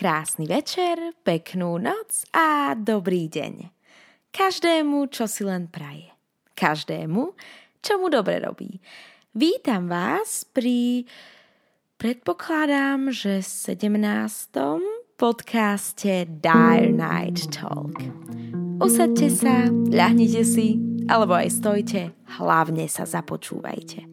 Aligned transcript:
Krásny 0.00 0.48
večer, 0.48 1.12
peknú 1.20 1.76
noc 1.76 2.24
a 2.32 2.72
dobrý 2.72 3.28
deň. 3.28 3.68
Každému, 4.32 5.12
čo 5.12 5.28
si 5.28 5.44
len 5.44 5.68
praje. 5.68 6.08
Každému, 6.56 7.36
čo 7.84 8.00
mu 8.00 8.08
dobre 8.08 8.40
robí. 8.40 8.80
Vítam 9.36 9.92
vás 9.92 10.48
pri, 10.48 11.04
predpokladám, 12.00 13.12
že 13.12 13.44
17. 13.44 15.20
podcaste 15.20 16.24
Dire 16.32 16.88
Night 16.88 17.52
Talk. 17.52 18.00
Usadte 18.80 19.28
sa, 19.28 19.68
ľahnite 19.68 20.48
si, 20.48 20.80
alebo 21.10 21.34
aj 21.34 21.50
stojte, 21.50 22.14
hlavne 22.38 22.86
sa 22.86 23.02
započúvajte. 23.02 24.06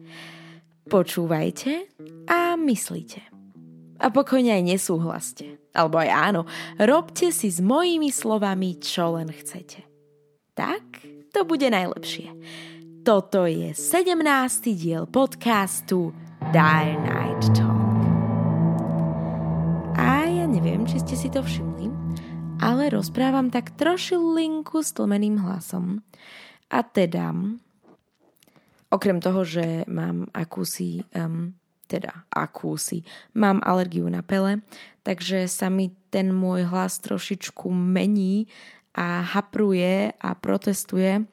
Počúvajte 0.90 1.72
a 2.26 2.58
myslíte. 2.58 3.22
A 4.02 4.10
pokojne 4.10 4.58
aj 4.58 4.64
nesúhlaste. 4.66 5.62
Alebo 5.70 6.02
aj 6.02 6.10
áno, 6.10 6.42
robte 6.82 7.30
si 7.30 7.54
s 7.54 7.62
mojimi 7.62 8.10
slovami, 8.10 8.82
čo 8.82 9.14
len 9.14 9.30
chcete. 9.30 9.86
Tak 10.58 11.06
to 11.30 11.46
bude 11.46 11.70
najlepšie. 11.70 12.34
Toto 13.06 13.46
je 13.46 13.78
17. 13.78 14.26
diel 14.74 15.06
podcastu 15.06 16.10
Dire 16.50 16.98
Night 16.98 17.46
Talk. 17.54 17.94
A 19.94 20.26
ja 20.26 20.50
neviem, 20.50 20.82
či 20.82 20.98
ste 20.98 21.14
si 21.14 21.30
to 21.30 21.46
všimli, 21.46 21.90
ale 22.58 22.90
rozprávam 22.90 23.54
tak 23.54 23.78
trošilinku 23.78 24.82
stlmeným 24.82 25.38
hlasom. 25.42 26.02
A 26.68 26.84
teda, 26.84 27.32
okrem 28.92 29.18
toho, 29.24 29.44
že 29.44 29.88
mám 29.88 30.28
akúsi 30.36 31.00
um, 31.16 31.56
teda 31.88 32.28
akúsi. 32.28 33.00
Mám 33.32 33.64
alergiu 33.64 34.04
na 34.12 34.20
pele, 34.20 34.60
takže 35.02 35.48
sa 35.48 35.72
mi 35.72 35.96
ten 36.12 36.28
môj 36.28 36.68
hlas 36.68 37.00
trošičku 37.00 37.72
mení 37.72 38.44
a 38.92 39.24
hapruje 39.24 40.12
a 40.12 40.28
protestuje. 40.36 41.24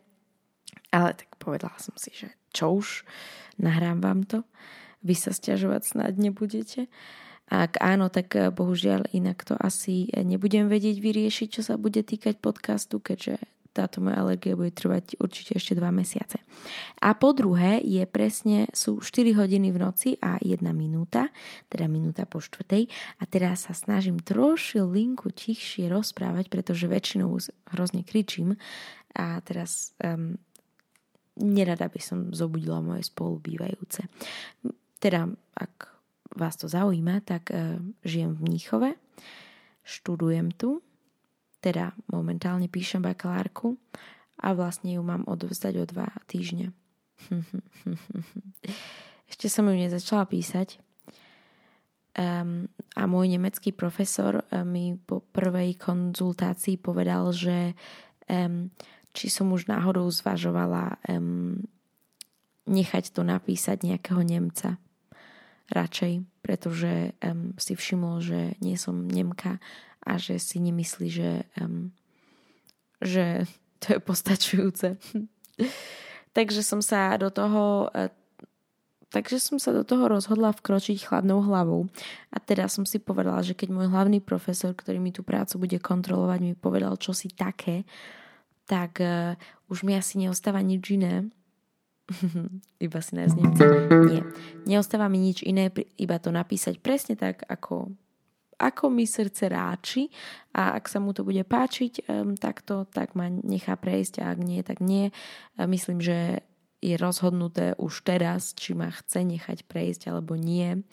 Ale 0.96 1.10
tak 1.12 1.36
povedala 1.36 1.76
som 1.76 1.92
si, 2.00 2.16
že 2.16 2.32
čo 2.56 2.80
už, 2.80 3.04
nahrám 3.60 4.00
vám 4.00 4.24
to, 4.24 4.48
vy 5.04 5.14
sa 5.14 5.36
stiažovať 5.36 5.82
snad 5.84 6.16
nebudete. 6.16 6.88
Ak 7.46 7.78
áno, 7.78 8.10
tak 8.10 8.34
eh, 8.40 8.50
bohužiaľ 8.50 9.12
inak 9.12 9.44
to 9.46 9.54
asi 9.60 10.10
nebudem 10.16 10.72
vedieť 10.72 10.98
vyriešiť, 10.98 11.48
čo 11.52 11.62
sa 11.62 11.76
bude 11.76 12.02
týkať 12.02 12.40
podcastu, 12.42 12.98
keďže 12.98 13.38
táto 13.76 14.00
moja 14.00 14.24
alergia 14.24 14.56
bude 14.56 14.72
trvať 14.72 15.20
určite 15.20 15.60
ešte 15.60 15.76
2 15.76 15.84
mesiace. 15.92 16.40
A 17.04 17.12
po 17.12 17.36
druhé 17.36 17.84
je 17.84 18.08
presne, 18.08 18.72
sú 18.72 19.04
4 19.04 19.36
hodiny 19.36 19.76
v 19.76 19.78
noci 19.84 20.10
a 20.24 20.40
1 20.40 20.64
minúta, 20.72 21.28
teda 21.68 21.92
minúta 21.92 22.24
po 22.24 22.40
štvrtej 22.40 22.88
a 23.20 23.24
teraz 23.28 23.68
sa 23.68 23.76
snažím 23.76 24.24
troši 24.24 24.80
linku 24.80 25.36
tichšie 25.36 25.92
rozprávať, 25.92 26.48
pretože 26.48 26.88
väčšinou 26.88 27.36
hrozne 27.76 28.08
kričím 28.08 28.56
a 29.12 29.44
teraz 29.44 29.92
um, 30.00 30.40
nerada 31.36 31.92
by 31.92 32.00
som 32.00 32.32
zobudila 32.32 32.80
moje 32.80 33.12
spolubývajúce. 33.12 34.08
Teda, 35.04 35.28
ak 35.52 35.92
vás 36.32 36.56
to 36.56 36.72
zaujíma, 36.72 37.28
tak 37.28 37.52
uh, 37.52 37.76
žijem 38.08 38.40
v 38.40 38.44
Mníchove, 38.48 38.90
študujem 39.84 40.56
tu 40.56 40.85
teda 41.66 41.98
momentálne 42.14 42.70
píšem 42.70 43.02
bakalárku 43.02 43.74
a 44.38 44.54
vlastne 44.54 44.94
ju 44.94 45.02
mám 45.02 45.26
odovzdať 45.26 45.74
o 45.82 45.86
dva 45.90 46.14
týždne. 46.30 46.78
Ešte 49.32 49.50
som 49.50 49.66
ju 49.66 49.74
nezačala 49.74 50.30
písať. 50.30 50.78
Um, 52.16 52.72
a 52.96 53.12
môj 53.12 53.28
nemecký 53.28 53.76
profesor 53.76 54.40
um, 54.40 54.64
mi 54.64 54.96
po 54.96 55.20
prvej 55.20 55.76
konzultácii 55.76 56.80
povedal, 56.80 57.28
že 57.36 57.76
um, 58.32 58.72
či 59.12 59.28
som 59.28 59.52
už 59.52 59.68
náhodou 59.68 60.08
zvažovala 60.08 60.96
um, 61.12 61.60
nechať 62.72 63.12
to 63.12 63.20
napísať 63.20 63.84
nejakého 63.84 64.24
Nemca 64.24 64.80
radšej, 65.76 66.24
pretože 66.40 67.18
um, 67.20 67.52
si 67.60 67.76
všimol, 67.76 68.24
že 68.24 68.56
nie 68.64 68.80
som 68.80 69.10
Nemka 69.12 69.60
a 70.06 70.22
že 70.22 70.38
si 70.38 70.62
nemyslí, 70.62 71.08
že, 71.10 71.32
um, 71.58 71.90
že 73.02 73.50
to 73.82 73.98
je 73.98 74.00
postačujúce. 74.00 74.88
takže 76.38 76.62
som 76.62 76.80
sa 76.80 77.18
do 77.18 77.34
toho 77.34 77.90
uh, 77.90 78.12
takže 79.16 79.40
som 79.40 79.56
sa 79.56 79.72
do 79.72 79.88
toho 79.88 80.12
rozhodla 80.12 80.52
vkročiť 80.52 81.08
chladnou 81.08 81.40
hlavou. 81.40 81.88
A 82.36 82.38
teda 82.44 82.68
som 82.68 82.84
si 82.84 83.00
povedala, 83.00 83.40
že 83.40 83.56
keď 83.56 83.72
môj 83.72 83.88
hlavný 83.88 84.20
profesor, 84.20 84.76
ktorý 84.76 85.00
mi 85.00 85.16
tú 85.16 85.24
prácu 85.24 85.56
bude 85.56 85.80
kontrolovať, 85.80 86.40
mi 86.44 86.52
povedal 86.52 87.00
čo 87.00 87.16
si 87.16 87.32
také, 87.32 87.88
tak 88.68 89.00
uh, 89.00 89.40
už 89.72 89.88
mi 89.88 89.96
asi 89.96 90.20
neostáva 90.20 90.60
nič 90.60 90.84
iné. 90.92 91.32
iba 92.86 93.00
si 93.02 93.18
nás 93.18 93.34
Nie. 93.34 94.22
Neostáva 94.68 95.08
mi 95.08 95.24
nič 95.24 95.42
iné, 95.48 95.72
iba 95.96 96.20
to 96.20 96.30
napísať 96.36 96.78
presne 96.84 97.16
tak, 97.16 97.48
ako 97.48 97.96
ako 98.60 98.92
mi 98.92 99.04
srdce 99.08 99.52
ráči 99.52 100.08
a 100.56 100.76
ak 100.76 100.88
sa 100.88 101.04
mu 101.04 101.12
to 101.12 101.28
bude 101.28 101.44
páčiť 101.44 102.08
um, 102.08 102.34
takto, 102.40 102.88
tak 102.90 103.14
ma 103.14 103.28
nechá 103.28 103.76
prejsť 103.76 104.24
a 104.24 104.32
ak 104.32 104.40
nie, 104.40 104.62
tak 104.64 104.80
nie. 104.80 105.12
A 105.60 105.68
myslím, 105.68 106.00
že 106.00 106.44
je 106.80 106.96
rozhodnuté 106.96 107.74
už 107.82 108.06
teraz, 108.06 108.54
či 108.54 108.78
ma 108.78 108.94
chce 108.94 109.26
nechať 109.26 109.66
prejsť 109.66 110.14
alebo 110.14 110.38
nie. 110.38 110.86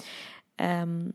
Um, 0.57 1.13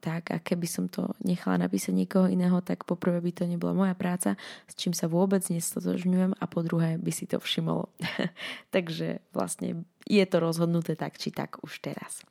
tak 0.00 0.32
a 0.32 0.40
keby 0.40 0.64
som 0.64 0.88
to 0.88 1.12
nechala 1.20 1.60
napísať 1.68 1.92
niekoho 1.92 2.26
iného, 2.32 2.56
tak 2.64 2.88
poprvé 2.88 3.20
by 3.20 3.32
to 3.36 3.44
nebola 3.44 3.76
moja 3.76 3.92
práca, 3.92 4.40
s 4.64 4.72
čím 4.80 4.96
sa 4.96 5.12
vôbec 5.12 5.44
nestotožňujem 5.44 6.40
a 6.40 6.44
po 6.48 6.64
druhé 6.64 6.96
by 6.96 7.12
si 7.12 7.28
to 7.28 7.36
všimol. 7.36 7.92
Takže 8.74 9.20
vlastne 9.36 9.84
je 10.08 10.24
to 10.24 10.36
rozhodnuté 10.40 10.96
tak 10.96 11.20
či 11.20 11.28
tak 11.28 11.60
už 11.60 11.84
teraz. 11.84 12.24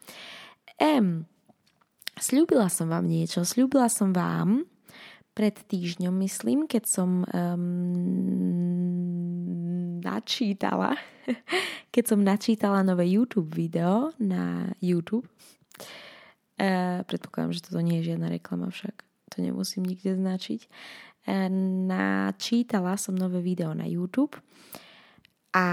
Um, 0.81 1.29
Sľúbila 2.13 2.69
som 2.69 2.89
vám 2.89 3.09
niečo. 3.09 3.41
Sľúbila 3.41 3.89
som 3.89 4.13
vám 4.13 4.69
pred 5.33 5.57
týždňom, 5.57 6.13
myslím, 6.21 6.69
keď 6.69 6.83
som 6.85 7.25
um, 7.25 7.63
načítala, 9.97 10.93
keď 11.93 12.03
som 12.05 12.21
načítala 12.21 12.85
nové 12.85 13.09
YouTube 13.09 13.49
video 13.49 14.13
na 14.21 14.69
YouTube. 14.77 15.25
Uh, 16.61 17.01
predpokladám, 17.09 17.57
že 17.57 17.65
toto 17.65 17.81
nie 17.81 17.97
je 18.01 18.13
žiadna 18.13 18.29
reklama 18.29 18.69
však. 18.69 18.93
To 19.33 19.41
nemusím 19.41 19.89
nikde 19.89 20.13
značiť. 20.13 20.69
Uh, 21.25 21.49
načítala 21.89 22.93
som 23.01 23.17
nové 23.17 23.41
video 23.41 23.73
na 23.73 23.89
YouTube 23.89 24.37
a 25.49 25.65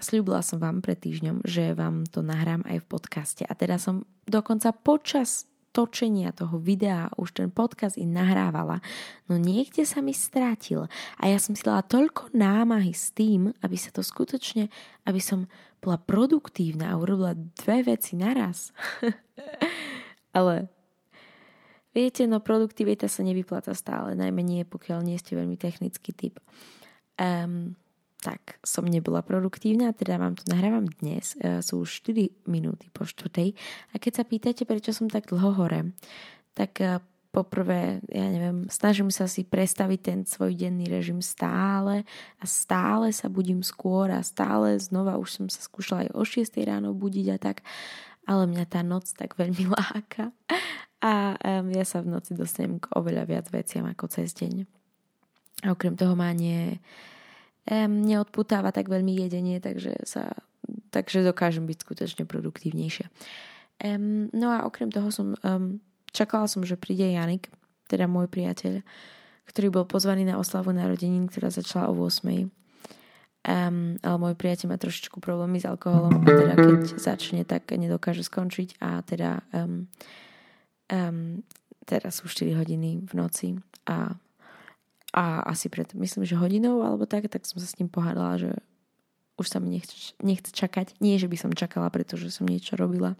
Sľúbila 0.00 0.40
som 0.40 0.56
vám 0.56 0.80
pred 0.80 0.96
týždňom, 0.96 1.44
že 1.44 1.76
vám 1.76 2.08
to 2.08 2.24
nahrám 2.24 2.64
aj 2.64 2.80
v 2.80 2.88
podcaste 2.88 3.42
a 3.44 3.52
teda 3.52 3.76
som 3.76 4.08
dokonca 4.24 4.72
počas 4.72 5.52
točenia 5.72 6.36
toho 6.36 6.60
videa 6.60 7.08
už 7.16 7.32
ten 7.32 7.48
podcast 7.48 7.96
i 7.96 8.04
nahrávala, 8.04 8.84
no 9.26 9.40
niekde 9.40 9.88
sa 9.88 10.04
mi 10.04 10.12
strátil 10.12 10.84
a 11.16 11.22
ja 11.26 11.40
som 11.40 11.56
si 11.56 11.64
dala 11.64 11.80
toľko 11.80 12.36
námahy 12.36 12.92
s 12.92 13.10
tým, 13.16 13.50
aby 13.64 13.76
sa 13.80 13.88
to 13.88 14.04
skutočne, 14.04 14.68
aby 15.08 15.20
som 15.20 15.48
bola 15.80 15.96
produktívna 15.98 16.92
a 16.92 17.00
urobila 17.00 17.34
dve 17.34 17.96
veci 17.96 18.14
naraz. 18.14 18.70
Ale 20.36 20.68
viete, 21.96 22.28
no 22.28 22.38
produktivita 22.38 23.08
sa 23.08 23.24
nevypláca 23.24 23.72
stále, 23.72 24.12
najmä 24.14 24.44
nie, 24.44 24.62
pokiaľ 24.68 25.02
nie 25.02 25.16
ste 25.18 25.34
veľmi 25.34 25.56
technický 25.56 26.12
typ. 26.12 26.38
Um, 27.16 27.74
tak 28.22 28.62
som 28.62 28.86
nebola 28.86 29.26
produktívna, 29.26 29.90
teda 29.90 30.14
vám 30.14 30.38
to 30.38 30.46
nahrávam 30.46 30.86
dnes, 31.02 31.34
e, 31.42 31.58
sú 31.58 31.82
už 31.82 32.06
4 32.06 32.46
minúty 32.46 32.86
po 32.94 33.02
štvrtej. 33.02 33.58
A 33.90 33.98
keď 33.98 34.22
sa 34.22 34.24
pýtate, 34.24 34.62
prečo 34.62 34.94
som 34.94 35.10
tak 35.10 35.26
dlho 35.26 35.58
hore, 35.58 35.90
tak 36.54 36.78
e, 36.78 37.02
poprvé, 37.34 37.98
ja 38.06 38.28
neviem, 38.30 38.70
snažím 38.70 39.10
sa 39.10 39.26
si 39.26 39.42
predstaviť 39.42 40.00
ten 40.00 40.18
svoj 40.22 40.54
denný 40.54 40.86
režim 40.86 41.18
stále 41.18 42.06
a 42.38 42.44
stále 42.46 43.10
sa 43.10 43.26
budím 43.26 43.66
skôr 43.66 44.12
a 44.14 44.22
stále 44.22 44.78
znova 44.78 45.18
už 45.18 45.42
som 45.42 45.46
sa 45.50 45.58
skúšala 45.64 46.06
aj 46.06 46.10
o 46.14 46.22
6 46.22 46.54
ráno 46.62 46.94
budiť 46.94 47.26
a 47.34 47.36
tak, 47.42 47.66
ale 48.28 48.46
mňa 48.46 48.64
tá 48.70 48.86
noc 48.86 49.10
tak 49.18 49.34
veľmi 49.34 49.66
láka. 49.74 50.30
A 51.02 51.34
um, 51.34 51.66
ja 51.74 51.82
sa 51.82 51.98
v 51.98 52.14
noci 52.14 52.38
dostanem 52.38 52.78
k 52.78 52.86
oveľa 52.94 53.26
viac 53.26 53.46
veciam 53.50 53.82
ako 53.90 54.06
cez 54.06 54.30
deň. 54.38 54.62
A 55.66 55.74
okrem 55.74 55.98
toho 55.98 56.14
má 56.14 56.30
nie 56.30 56.78
neodputáva 57.70 58.74
tak 58.74 58.90
veľmi 58.90 59.14
jedenie, 59.22 59.62
takže, 59.62 60.02
sa, 60.02 60.34
takže 60.90 61.22
dokážem 61.22 61.66
byť 61.66 61.78
skutočne 61.78 62.24
produktívnejšia. 62.26 63.06
Um, 63.82 64.30
no 64.30 64.50
a 64.50 64.66
okrem 64.66 64.90
toho 64.90 65.10
som 65.10 65.34
um, 65.42 65.82
čakala 66.14 66.46
som, 66.46 66.62
že 66.62 66.78
príde 66.78 67.06
Janik, 67.06 67.50
teda 67.90 68.06
môj 68.06 68.30
priateľ, 68.30 68.82
ktorý 69.50 69.68
bol 69.74 69.84
pozvaný 69.86 70.22
na 70.22 70.38
oslavu 70.38 70.70
narodenín, 70.70 71.26
ktorá 71.26 71.50
začala 71.50 71.90
o 71.90 71.98
8. 71.98 72.46
Um, 73.42 73.98
ale 74.06 74.16
môj 74.22 74.34
priateľ 74.38 74.70
má 74.70 74.78
trošičku 74.78 75.18
problémy 75.18 75.58
s 75.58 75.66
alkoholom 75.66 76.22
a 76.22 76.30
teda 76.30 76.54
keď 76.54 76.80
začne, 76.94 77.42
tak 77.42 77.66
nedokáže 77.74 78.22
skončiť 78.22 78.78
a 78.78 79.02
teda 79.02 79.42
um, 79.50 79.90
um, 80.86 81.42
teraz 81.82 82.22
sú 82.22 82.30
4 82.30 82.54
hodiny 82.54 83.02
v 83.02 83.12
noci 83.18 83.58
a, 83.90 84.14
a 85.12 85.44
asi 85.44 85.68
pred, 85.68 85.94
myslím, 85.94 86.24
že 86.24 86.40
hodinou 86.40 86.80
alebo 86.80 87.04
tak, 87.04 87.28
tak 87.28 87.44
som 87.44 87.60
sa 87.60 87.68
s 87.68 87.76
ním 87.76 87.92
pohádala, 87.92 88.40
že 88.40 88.50
už 89.40 89.48
sa 89.48 89.58
mi 89.64 89.72
nechce, 89.72 90.12
nechce 90.20 90.52
čakať. 90.52 91.00
Nie, 91.00 91.16
že 91.16 91.24
by 91.24 91.36
som 91.40 91.52
čakala, 91.56 91.88
pretože 91.88 92.28
som 92.28 92.44
niečo 92.44 92.76
robila. 92.76 93.16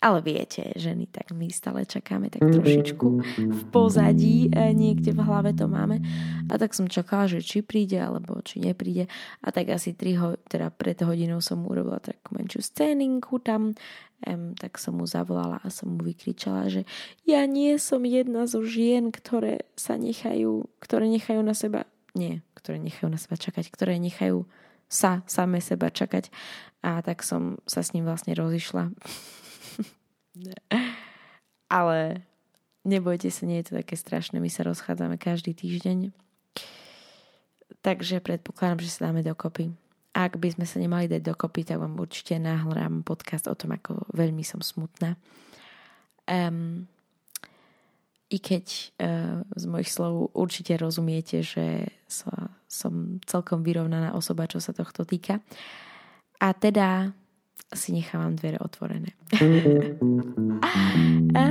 Ale 0.00 0.24
viete, 0.24 0.72
ženy, 0.80 1.04
tak 1.12 1.36
my 1.36 1.52
stále 1.52 1.84
čakáme 1.84 2.32
tak 2.32 2.40
trošičku 2.40 3.08
v 3.36 3.62
pozadí, 3.68 4.48
e, 4.48 4.72
niekde 4.72 5.12
v 5.12 5.20
hlave 5.20 5.52
to 5.52 5.68
máme. 5.68 6.00
A 6.48 6.56
tak 6.56 6.72
som 6.72 6.88
čakala, 6.88 7.28
že 7.28 7.44
či 7.44 7.60
príde, 7.60 8.00
alebo 8.00 8.40
či 8.40 8.64
nepríde. 8.64 9.04
A 9.44 9.52
tak 9.52 9.68
asi 9.68 9.92
3 9.92 10.16
ho, 10.16 10.28
teda 10.48 10.72
pred 10.72 10.96
hodinou 11.04 11.44
som 11.44 11.60
urobila 11.68 12.00
takú 12.00 12.40
menšiu 12.40 12.64
scéninku 12.64 13.36
tam. 13.44 13.76
Um, 14.20 14.52
tak 14.52 14.76
som 14.76 15.00
mu 15.00 15.08
zavolala 15.08 15.64
a 15.64 15.72
som 15.72 15.96
mu 15.96 16.04
vykričala, 16.04 16.68
že 16.68 16.84
ja 17.24 17.48
nie 17.48 17.80
som 17.80 18.04
jedna 18.04 18.44
zo 18.44 18.60
žien, 18.60 19.08
ktoré 19.08 19.64
sa 19.80 19.96
nechajú, 19.96 20.68
ktoré 20.76 21.08
nechajú 21.08 21.40
na 21.40 21.56
seba, 21.56 21.88
nie, 22.12 22.44
ktoré 22.52 22.76
nechajú 22.84 23.08
na 23.08 23.16
seba 23.16 23.40
čakať, 23.40 23.72
ktoré 23.72 23.96
nechajú 23.96 24.44
sa 24.90 25.22
same 25.30 25.62
seba 25.62 25.88
čakať. 25.88 26.28
A 26.82 27.00
tak 27.00 27.22
som 27.22 27.62
sa 27.64 27.86
s 27.86 27.94
ním 27.94 28.04
vlastne 28.04 28.34
rozišla. 28.34 28.90
Ale 31.78 32.26
nebojte 32.82 33.30
sa, 33.30 33.46
nie 33.46 33.62
je 33.62 33.70
to 33.70 33.78
také 33.78 33.94
strašné. 33.94 34.42
My 34.42 34.50
sa 34.50 34.66
rozchádzame 34.66 35.16
každý 35.16 35.54
týždeň. 35.54 36.10
Takže 37.80 38.20
predpokladám, 38.20 38.82
že 38.82 38.90
sa 38.90 39.08
dáme 39.08 39.22
dokopy. 39.22 39.70
Ak 40.10 40.36
by 40.36 40.58
sme 40.58 40.66
sa 40.66 40.82
nemali 40.82 41.06
dať 41.06 41.22
dokopy, 41.22 41.62
tak 41.62 41.78
vám 41.78 41.94
určite 41.96 42.34
nahrám 42.42 43.06
podcast 43.06 43.46
o 43.46 43.54
tom, 43.54 43.78
ako 43.78 44.10
veľmi 44.10 44.42
som 44.42 44.58
smutná. 44.58 45.14
Um, 46.26 46.90
i 48.30 48.38
keď 48.38 48.64
uh, 49.02 49.42
z 49.58 49.64
mojich 49.66 49.90
slov 49.90 50.30
určite 50.38 50.78
rozumiete, 50.78 51.42
že 51.42 51.90
sa, 52.06 52.54
som 52.70 53.18
celkom 53.26 53.66
vyrovnaná 53.66 54.14
osoba, 54.14 54.46
čo 54.46 54.62
sa 54.62 54.70
tohto 54.70 55.02
týka. 55.02 55.42
A 56.40 56.54
teda 56.54 57.12
si 57.70 57.94
nechávam 57.94 58.34
dvere 58.34 58.58
otvorené. 58.58 59.14
a, 61.38 61.42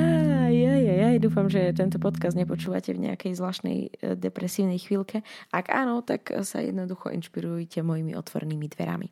ja, 0.52 0.74
ja, 0.76 0.94
ja, 1.08 1.10
dúfam, 1.20 1.48
že 1.48 1.72
tento 1.72 1.96
podcast 1.96 2.36
nepočúvate 2.36 2.92
v 2.92 3.08
nejakej 3.08 3.40
zvláštnej 3.40 3.78
e, 3.88 3.90
depresívnej 4.20 4.80
chvíľke. 4.84 5.24
Ak 5.52 5.72
áno, 5.72 6.04
tak 6.04 6.31
sa 6.44 6.60
jednoducho 6.60 7.12
inšpirujte 7.12 7.84
mojimi 7.84 8.16
otvorenými 8.20 8.68
dverami. 8.72 9.08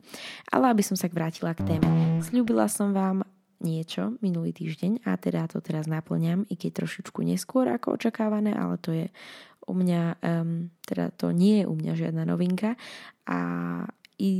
Ale 0.52 0.72
aby 0.72 0.84
som 0.84 0.96
sa 0.96 1.08
vrátila 1.08 1.56
k 1.56 1.64
téme. 1.64 1.88
Sľúbila 2.24 2.68
som 2.68 2.92
vám 2.92 3.24
niečo 3.58 4.14
minulý 4.22 4.54
týždeň 4.54 5.02
a 5.06 5.18
teda 5.18 5.50
to 5.50 5.58
teraz 5.58 5.90
naplňam, 5.90 6.46
i 6.46 6.54
keď 6.54 6.84
trošičku 6.84 7.22
neskôr 7.26 7.66
ako 7.66 7.98
očakávané, 7.98 8.54
ale 8.54 8.78
to 8.78 8.94
je 8.94 9.06
u 9.68 9.74
mňa, 9.74 10.02
um, 10.22 10.70
teda 10.86 11.12
to 11.14 11.34
nie 11.34 11.62
je 11.62 11.64
u 11.68 11.74
mňa 11.74 11.92
žiadna 11.98 12.24
novinka 12.24 12.78
a 13.28 13.40
i 14.18 14.32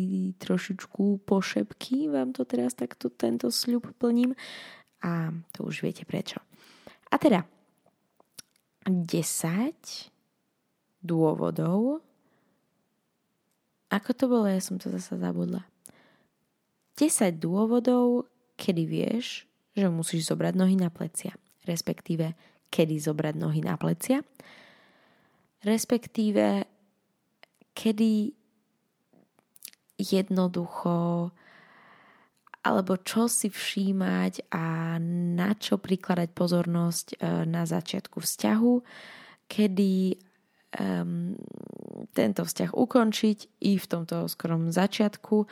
trošičku 0.43 1.23
pošepky 1.23 2.11
vám 2.11 2.35
to 2.35 2.43
teraz 2.43 2.75
takto 2.75 3.11
tento 3.15 3.47
sľub 3.51 3.95
plním 3.99 4.35
a 5.03 5.31
to 5.55 5.67
už 5.67 5.87
viete 5.87 6.03
prečo. 6.03 6.43
A 7.11 7.19
teda 7.19 7.47
10 8.87 9.07
dôvodov 10.99 12.03
ako 13.89 14.11
to 14.13 14.25
bolo, 14.29 14.45
ja 14.45 14.61
som 14.61 14.77
to 14.77 14.93
zase 14.93 15.17
zabudla. 15.17 15.65
10 17.01 17.41
dôvodov, 17.41 18.29
kedy 18.59 18.83
vieš, 18.85 19.47
že 19.79 19.87
musíš 19.87 20.27
zobrať 20.29 20.59
nohy 20.59 20.75
na 20.75 20.91
plecia. 20.91 21.39
Respektíve, 21.63 22.35
kedy 22.69 22.99
zobrať 22.99 23.35
nohy 23.39 23.63
na 23.63 23.79
plecia. 23.79 24.27
Respektíve, 25.63 26.67
kedy 27.73 28.35
jednoducho 29.99 31.31
alebo 32.59 33.01
čo 33.01 33.31
si 33.31 33.49
všímať 33.49 34.53
a 34.53 34.99
na 35.01 35.57
čo 35.57 35.81
prikladať 35.81 36.29
pozornosť 36.37 37.07
e, 37.15 37.47
na 37.49 37.65
začiatku 37.65 38.21
vzťahu, 38.21 38.75
kedy 39.49 40.21
um, 40.77 41.33
tento 42.13 42.43
vzťah 42.45 42.77
ukončiť 42.77 43.39
i 43.65 43.81
v 43.81 43.87
tomto 43.89 44.29
skorom 44.29 44.69
začiatku 44.69 45.49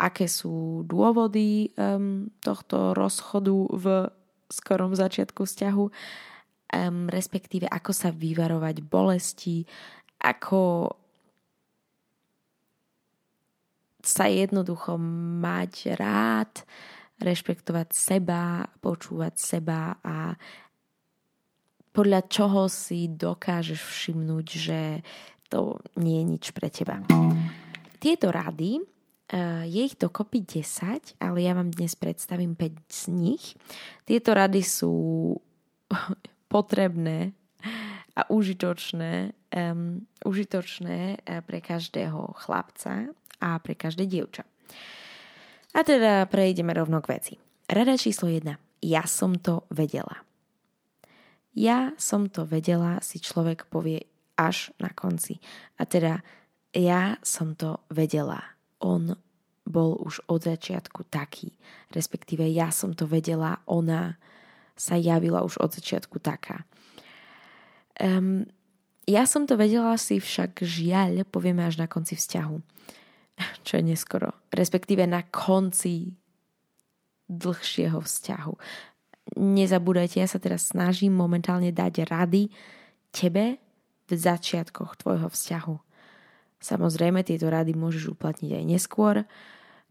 aké 0.00 0.24
sú 0.24 0.80
dôvody 0.88 1.68
um, 1.76 2.32
tohto 2.40 2.96
rozchodu 2.96 3.56
v 3.68 3.84
skorom 4.48 4.96
začiatku 4.96 5.44
vzťahu, 5.44 5.84
um, 5.84 7.04
respektíve 7.12 7.68
ako 7.68 7.92
sa 7.92 8.08
vyvarovať 8.08 8.80
bolesti, 8.80 9.68
ako 10.24 10.88
sa 14.00 14.32
jednoducho 14.32 14.96
mať 15.44 15.92
rád, 16.00 16.64
rešpektovať 17.20 17.88
seba, 17.92 18.64
počúvať 18.80 19.34
seba 19.36 20.00
a 20.00 20.32
podľa 21.92 22.24
čoho 22.32 22.64
si 22.72 23.12
dokážeš 23.12 23.76
všimnúť, 23.76 24.46
že 24.48 24.80
to 25.52 25.76
nie 26.00 26.22
je 26.22 26.24
nič 26.24 26.44
pre 26.56 26.72
teba. 26.72 27.04
Tieto 28.00 28.32
rady 28.32 28.80
je 29.66 29.80
ich 29.86 29.94
dokopy 29.94 30.42
10, 30.42 31.22
ale 31.22 31.38
ja 31.38 31.54
vám 31.54 31.70
dnes 31.70 31.94
predstavím 31.94 32.58
5 32.58 32.74
z 32.90 33.02
nich. 33.14 33.54
Tieto 34.02 34.34
rady 34.34 34.62
sú 34.66 34.94
potrebné 36.52 37.30
a 38.18 38.26
užitočné, 38.26 39.32
um, 39.54 40.02
užitočné 40.26 41.22
eh, 41.22 41.40
pre 41.46 41.62
každého 41.62 42.34
chlapca 42.42 43.06
a 43.40 43.48
pre 43.62 43.78
každé 43.78 44.04
dievča. 44.10 44.42
A 45.70 45.86
teda 45.86 46.26
prejdeme 46.26 46.74
rovno 46.74 46.98
k 46.98 47.14
veci. 47.14 47.34
Rada 47.70 47.94
číslo 47.94 48.26
1. 48.26 48.82
Ja 48.82 49.06
som 49.06 49.38
to 49.38 49.70
vedela. 49.70 50.26
Ja 51.54 51.94
som 51.94 52.26
to 52.26 52.42
vedela, 52.42 52.98
si 52.98 53.22
človek 53.22 53.70
povie 53.70 54.10
až 54.34 54.74
na 54.82 54.90
konci. 54.90 55.38
A 55.78 55.86
teda 55.86 56.26
ja 56.74 57.14
som 57.22 57.54
to 57.54 57.86
vedela 57.90 58.42
on 58.80 59.14
bol 59.68 60.00
už 60.02 60.24
od 60.26 60.42
začiatku 60.42 61.06
taký. 61.06 61.54
Respektíve 61.94 62.42
ja 62.50 62.74
som 62.74 62.96
to 62.96 63.06
vedela, 63.06 63.62
ona 63.68 64.18
sa 64.74 64.96
javila 64.96 65.44
už 65.44 65.60
od 65.60 65.70
začiatku 65.76 66.18
taká. 66.18 66.64
Um, 68.00 68.48
ja 69.04 69.28
som 69.28 69.44
to 69.44 69.60
vedela 69.60 69.94
si 70.00 70.18
však 70.18 70.64
žiaľ, 70.64 71.28
povieme 71.28 71.62
až 71.62 71.78
na 71.78 71.86
konci 71.86 72.16
vzťahu. 72.16 72.56
Čo 73.66 73.72
je 73.78 73.84
neskoro. 73.84 74.32
Respektíve 74.50 75.04
na 75.04 75.22
konci 75.28 76.16
dlhšieho 77.30 78.00
vzťahu. 78.02 78.54
Nezabúdajte, 79.38 80.18
ja 80.18 80.26
sa 80.26 80.42
teraz 80.42 80.74
snažím 80.74 81.14
momentálne 81.14 81.70
dať 81.70 82.10
rady 82.10 82.50
tebe 83.14 83.62
v 84.10 84.12
začiatkoch 84.18 84.98
tvojho 84.98 85.30
vzťahu 85.30 85.89
Samozrejme, 86.60 87.24
tieto 87.24 87.48
rady 87.48 87.72
môžeš 87.72 88.12
uplatniť 88.12 88.50
aj 88.52 88.64
neskôr, 88.68 89.24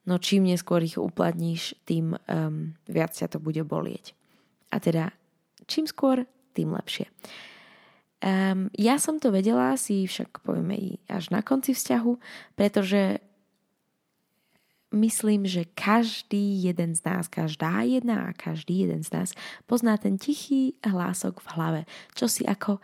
no 0.06 0.22
čím 0.22 0.46
neskôr 0.46 0.86
ich 0.86 1.02
uplatníš, 1.02 1.74
tým 1.84 2.14
um, 2.14 2.78
viac 2.86 3.14
ťa 3.14 3.26
to 3.34 3.42
bude 3.42 3.62
bolieť. 3.66 4.14
A 4.70 4.78
teda, 4.78 5.10
čím 5.66 5.90
skôr, 5.90 6.30
tým 6.54 6.74
lepšie. 6.74 7.10
Um, 8.20 8.70
ja 8.78 9.02
som 9.02 9.18
to 9.18 9.34
vedela, 9.34 9.80
si 9.80 10.06
však 10.06 10.46
povieme 10.46 10.76
i 10.78 10.90
až 11.10 11.34
na 11.34 11.42
konci 11.42 11.74
vzťahu, 11.74 12.14
pretože 12.54 13.18
myslím, 14.92 15.46
že 15.46 15.70
každý 15.78 16.66
jeden 16.66 16.98
z 16.98 17.02
nás, 17.06 17.30
každá 17.30 17.82
jedna 17.86 18.30
a 18.30 18.38
každý 18.38 18.90
jeden 18.90 19.06
z 19.06 19.14
nás 19.14 19.30
pozná 19.70 19.98
ten 19.98 20.18
tichý 20.18 20.76
hlások 20.82 21.42
v 21.42 21.48
hlave, 21.56 21.82
čo 22.18 22.26
si 22.26 22.46
ako 22.46 22.82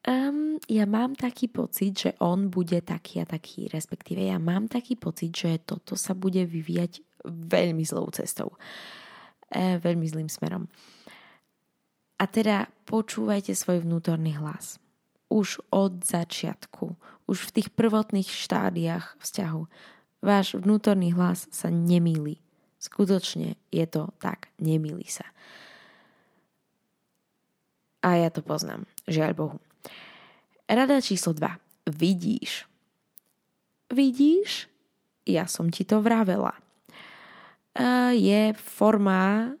Um, 0.00 0.56
ja 0.64 0.88
mám 0.88 1.12
taký 1.12 1.52
pocit, 1.52 1.92
že 1.92 2.10
on 2.24 2.48
bude 2.48 2.80
taký 2.80 3.20
a 3.20 3.28
taký, 3.28 3.68
respektíve 3.68 4.24
ja 4.24 4.40
mám 4.40 4.64
taký 4.64 4.96
pocit, 4.96 5.28
že 5.28 5.60
toto 5.60 5.92
sa 5.92 6.16
bude 6.16 6.40
vyvíjať 6.48 7.04
veľmi 7.28 7.84
zlou 7.84 8.08
cestou. 8.08 8.56
E, 9.50 9.76
veľmi 9.76 10.06
zlým 10.06 10.30
smerom. 10.30 10.70
A 12.16 12.24
teda 12.24 12.70
počúvajte 12.86 13.52
svoj 13.52 13.82
vnútorný 13.82 14.38
hlas. 14.38 14.78
Už 15.28 15.60
od 15.74 16.00
začiatku, 16.00 16.94
už 17.26 17.50
v 17.50 17.54
tých 17.60 17.68
prvotných 17.74 18.28
štádiách 18.28 19.18
vzťahu. 19.18 19.62
Váš 20.20 20.56
vnútorný 20.56 21.12
hlas 21.16 21.48
sa 21.50 21.68
nemýli. 21.68 22.38
Skutočne 22.80 23.60
je 23.68 23.84
to 23.84 24.12
tak, 24.16 24.48
nemýli 24.56 25.04
sa. 25.04 25.28
A 28.00 28.16
ja 28.16 28.32
to 28.32 28.40
poznám, 28.40 28.88
žiaľ 29.04 29.32
Bohu. 29.36 29.58
Rada 30.70 31.02
číslo 31.02 31.34
2. 31.34 31.90
Vidíš. 31.90 32.70
Vidíš? 33.90 34.70
ja 35.30 35.46
som 35.46 35.70
ti 35.70 35.86
to 35.86 36.02
vravela. 36.02 36.52
Je 38.10 38.50
forma, 38.56 39.54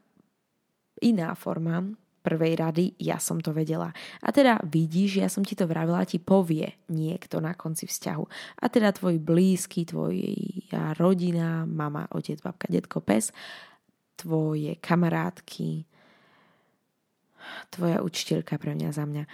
iná 0.98 1.34
forma 1.38 1.84
prvej 2.20 2.52
rady, 2.60 2.84
ja 3.00 3.16
som 3.16 3.40
to 3.40 3.56
vedela. 3.56 3.96
A 4.20 4.28
teda 4.28 4.60
vidíš, 4.60 5.24
ja 5.24 5.28
som 5.32 5.40
ti 5.40 5.56
to 5.56 5.64
vravila, 5.64 6.04
ti 6.04 6.20
povie 6.20 6.76
niekto 6.92 7.40
na 7.40 7.56
konci 7.56 7.88
vzťahu. 7.88 8.24
A 8.60 8.64
teda 8.68 8.92
tvoj 8.92 9.16
blízky, 9.16 9.88
tvoja 9.88 10.92
rodina, 11.00 11.64
mama, 11.64 12.04
otec, 12.12 12.44
babka, 12.44 12.68
detko, 12.68 13.00
pes, 13.00 13.32
tvoje 14.20 14.76
kamarátky, 14.84 15.88
tvoja 17.72 18.04
učiteľka 18.04 18.60
pre 18.60 18.76
mňa 18.76 18.90
za 18.92 19.08
mňa. 19.08 19.24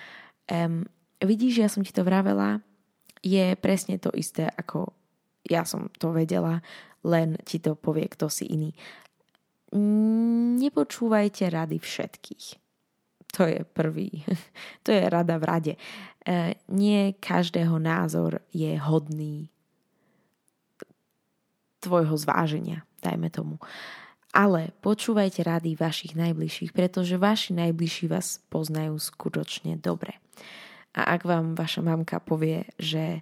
Um, 0.47 0.87
vidíš, 1.23 1.55
ja 1.63 1.69
som 1.69 1.85
ti 1.85 1.93
to 1.93 2.05
vravela, 2.05 2.61
je 3.23 3.57
presne 3.59 3.97
to 3.99 4.13
isté, 4.13 4.49
ako 4.49 4.93
ja 5.47 5.63
som 5.65 5.89
to 5.97 6.11
vedela, 6.13 6.61
len 7.07 7.39
ti 7.47 7.63
to 7.63 7.79
povie 7.79 8.11
kto 8.11 8.27
si 8.27 8.51
iný. 8.51 8.75
Nepočúvajte 10.57 11.51
rady 11.51 11.79
všetkých 11.79 12.67
to 13.37 13.45
je 13.45 13.61
prvý. 13.69 14.25
To 14.87 14.95
je 14.95 15.03
rada 15.11 15.37
v 15.37 15.45
rade. 15.45 15.73
E, 15.75 16.55
nie 16.71 17.19
každého 17.19 17.77
názor 17.83 18.39
je 18.55 18.79
hodný 18.79 19.51
tvojho 21.83 22.15
zváženia, 22.15 22.87
dajme 23.03 23.29
tomu. 23.29 23.59
Ale 24.31 24.71
počúvajte 24.79 25.43
rady 25.43 25.75
vašich 25.75 26.15
najbližších, 26.15 26.71
pretože 26.71 27.19
vaši 27.19 27.59
najbližší 27.59 28.07
vás 28.07 28.39
poznajú 28.47 28.95
skutočne 28.95 29.75
dobre. 29.75 30.23
A 30.97 31.15
ak 31.17 31.29
vám 31.29 31.53
vaša 31.53 31.85
mamka 31.85 32.17
povie, 32.25 32.65
že 32.81 33.21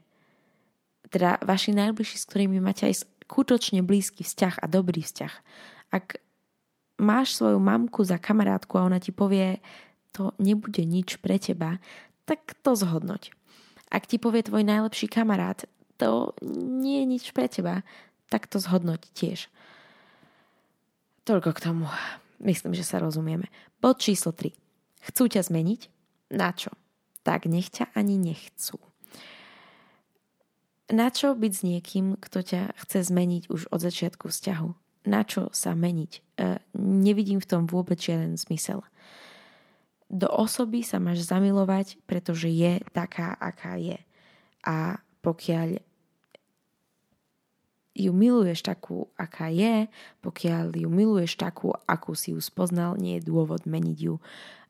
teda 1.10 1.42
vaši 1.42 1.74
najbližší, 1.74 2.16
s 2.16 2.28
ktorými 2.30 2.62
máte 2.62 2.86
aj 2.86 3.02
skutočne 3.26 3.82
blízky 3.82 4.22
vzťah 4.22 4.62
a 4.62 4.66
dobrý 4.70 5.02
vzťah, 5.02 5.32
ak 5.90 6.22
máš 7.02 7.34
svoju 7.34 7.58
mamku 7.58 8.06
za 8.06 8.18
kamarátku 8.22 8.78
a 8.78 8.86
ona 8.86 9.02
ti 9.02 9.10
povie, 9.10 9.58
to 10.14 10.30
nebude 10.38 10.86
nič 10.86 11.18
pre 11.18 11.38
teba, 11.42 11.82
tak 12.24 12.54
to 12.62 12.78
zhodnoť. 12.78 13.34
Ak 13.90 14.06
ti 14.06 14.22
povie 14.22 14.46
tvoj 14.46 14.62
najlepší 14.62 15.10
kamarát, 15.10 15.66
to 15.98 16.34
nie 16.54 17.02
je 17.02 17.06
nič 17.06 17.24
pre 17.34 17.50
teba, 17.50 17.82
tak 18.30 18.46
to 18.46 18.62
zhodnoť 18.62 19.10
tiež. 19.14 19.50
Toľko 21.26 21.50
k 21.54 21.62
tomu. 21.62 21.86
Myslím, 22.42 22.74
že 22.74 22.86
sa 22.86 22.98
rozumieme. 23.00 23.48
Bod 23.78 24.02
číslo 24.02 24.34
3. 24.34 24.50
Chcú 25.10 25.24
ťa 25.30 25.46
zmeniť? 25.46 25.80
Na 26.34 26.50
čo? 26.52 26.74
Tak 27.24 27.48
nech 27.48 27.72
ťa 27.72 27.90
ani 27.96 28.20
nechcú. 28.20 28.78
Na 30.92 31.08
čo 31.08 31.32
byť 31.32 31.52
s 31.52 31.62
niekým, 31.64 32.20
kto 32.20 32.44
ťa 32.44 32.62
chce 32.84 33.08
zmeniť 33.08 33.48
už 33.48 33.72
od 33.72 33.80
začiatku 33.80 34.28
vzťahu? 34.28 34.70
Na 35.08 35.24
čo 35.24 35.48
sa 35.52 35.72
meniť? 35.72 36.12
E, 36.12 36.20
nevidím 36.76 37.40
v 37.40 37.48
tom 37.48 37.62
vôbec 37.64 37.96
žiaden 37.96 38.36
zmysel 38.36 38.84
do 40.14 40.28
osoby 40.30 40.86
sa 40.86 41.02
máš 41.02 41.26
zamilovať, 41.26 41.98
pretože 42.06 42.46
je 42.46 42.78
taká, 42.94 43.34
aká 43.34 43.74
je. 43.74 43.98
A 44.62 45.02
pokiaľ 45.24 45.82
ju 47.94 48.12
miluješ 48.14 48.62
takú, 48.62 49.10
aká 49.18 49.50
je, 49.50 49.90
pokiaľ 50.22 50.74
ju 50.78 50.88
miluješ 50.90 51.34
takú, 51.34 51.74
akú 51.86 52.14
si 52.14 52.30
ju 52.30 52.38
spoznal, 52.38 52.94
nie 52.94 53.18
je 53.18 53.26
dôvod 53.26 53.66
meniť 53.66 53.98
ju. 53.98 54.14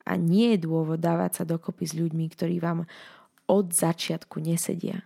A 0.05 0.21
nie 0.21 0.55
je 0.55 0.69
dôvod 0.69 1.01
dávať 1.01 1.43
sa 1.43 1.45
dokopy 1.49 1.85
s 1.89 1.97
ľuďmi, 1.97 2.27
ktorí 2.33 2.61
vám 2.61 2.85
od 3.49 3.67
začiatku 3.73 4.41
nesedia. 4.41 5.05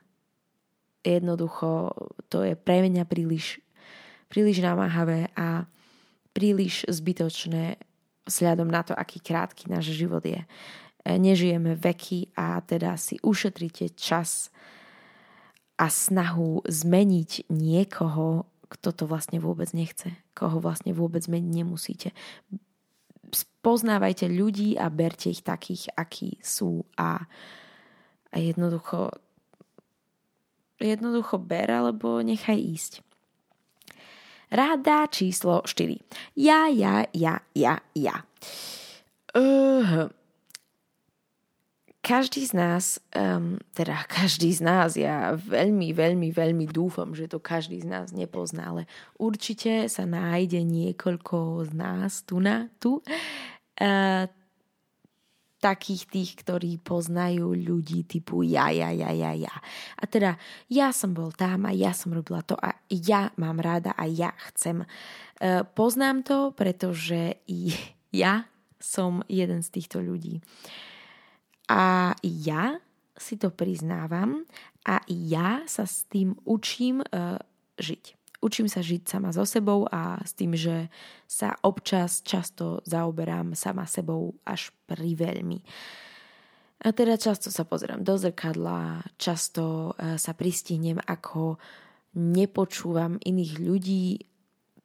Jednoducho, 1.07 1.95
to 2.26 2.43
je 2.43 2.59
pre 2.59 2.83
mňa 2.83 3.07
príliš, 3.07 3.62
príliš 4.26 4.59
namáhavé 4.61 5.31
a 5.38 5.71
príliš 6.35 6.87
zbytočné 6.87 7.78
vzhľadom 8.28 8.69
na 8.69 8.85
to, 8.85 8.93
aký 8.93 9.19
krátky 9.19 9.73
náš 9.73 9.95
život 9.97 10.23
je. 10.23 10.38
E, 10.38 10.47
nežijeme 11.17 11.75
veky 11.75 12.31
a 12.37 12.61
teda 12.61 12.95
si 13.00 13.17
ušetrite 13.25 13.97
čas 13.97 14.52
a 15.78 15.87
snahu 15.88 16.67
zmeniť 16.67 17.49
niekoho, 17.49 18.45
kto 18.69 18.88
to 18.93 19.05
vlastne 19.09 19.40
vôbec 19.40 19.73
nechce, 19.73 20.12
koho 20.37 20.61
vlastne 20.61 20.93
vôbec 20.93 21.25
zmeniť 21.25 21.50
nemusíte. 21.64 22.12
Poznávajte 23.63 24.31
ľudí 24.31 24.79
a 24.81 24.89
berte 24.89 25.35
ich 25.35 25.45
takých, 25.45 25.93
akí 25.93 26.41
sú 26.41 26.87
a, 26.97 27.27
a 28.33 28.37
jednoducho 28.39 29.13
jednoducho 30.79 31.43
ber 31.43 31.69
alebo 31.75 32.23
nechaj 32.23 32.55
ísť. 32.55 32.93
Rada 34.49 35.05
číslo 35.13 35.61
4. 35.67 36.01
Ja, 36.41 36.71
ja, 36.73 37.05
ja, 37.13 37.45
ja, 37.53 37.77
ja. 37.93 38.25
Uh, 39.37 40.09
každý 42.09 42.49
z 42.49 42.57
nás, 42.57 42.97
um, 43.12 43.61
teda 43.77 44.09
každý 44.09 44.49
z 44.57 44.65
nás, 44.65 44.97
ja 44.97 45.37
veľmi, 45.37 45.93
veľmi, 45.93 46.33
veľmi 46.33 46.65
dúfam, 46.73 47.12
že 47.12 47.29
to 47.29 47.37
každý 47.37 47.85
z 47.85 47.87
nás 47.93 48.17
nepozná, 48.17 48.73
ale 48.73 48.88
určite 49.21 49.85
sa 49.93 50.09
nájde 50.09 50.65
niekoľko 50.65 51.69
z 51.69 51.73
nás 51.77 52.25
tu 52.25 52.41
na 52.41 52.73
tu, 52.81 53.05
uh, 53.05 54.25
takých 55.59 56.03
tých, 56.07 56.31
ktorí 56.38 56.79
poznajú 56.79 57.50
ľudí 57.50 58.07
typu 58.07 58.47
ja, 58.47 58.71
ja, 58.71 58.95
ja, 58.95 59.11
ja, 59.11 59.35
ja. 59.35 59.55
A 59.99 60.07
teda 60.07 60.38
ja 60.71 60.95
som 60.95 61.11
bol 61.11 61.35
tam 61.35 61.67
a 61.67 61.75
ja 61.75 61.91
som 61.91 62.15
robila 62.15 62.47
to 62.47 62.55
a 62.55 62.79
ja 62.88 63.35
mám 63.35 63.59
rada 63.59 63.91
a 63.99 64.07
ja 64.07 64.31
chcem. 64.50 64.87
E, 65.43 65.67
poznám 65.75 66.23
to, 66.23 66.38
pretože 66.55 67.43
i 67.50 67.75
ja 68.23 68.47
som 68.79 69.27
jeden 69.27 69.67
z 69.67 69.69
týchto 69.75 69.99
ľudí. 69.99 70.38
A 71.69 72.17
ja 72.25 72.81
si 73.19 73.37
to 73.37 73.53
priznávam 73.53 74.47
a 74.89 75.03
ja 75.07 75.63
sa 75.69 75.85
s 75.85 76.09
tým 76.09 76.39
učím 76.49 77.05
uh, 77.05 77.37
žiť. 77.77 78.19
Učím 78.39 78.71
sa 78.71 78.79
žiť 78.79 79.03
sama 79.11 79.35
so 79.35 79.43
sebou 79.43 79.91
a 79.91 80.23
s 80.23 80.31
tým, 80.31 80.55
že 80.55 80.87
sa 81.27 81.59
občas 81.67 82.23
často 82.23 82.79
zaoberám 82.87 83.59
sama 83.59 83.83
sebou 83.83 84.39
až 84.47 84.71
pri 84.87 85.19
veľmi. 85.19 85.59
A 86.87 86.95
teda 86.95 87.19
často 87.19 87.51
sa 87.51 87.67
pozerám 87.67 88.07
do 88.07 88.15
zrkadla, 88.15 89.03
často 89.19 89.91
e, 89.99 90.15
sa 90.15 90.31
pristihnem, 90.39 91.03
ako 91.03 91.59
nepočúvam 92.15 93.19
iných 93.19 93.53
ľudí, 93.59 94.23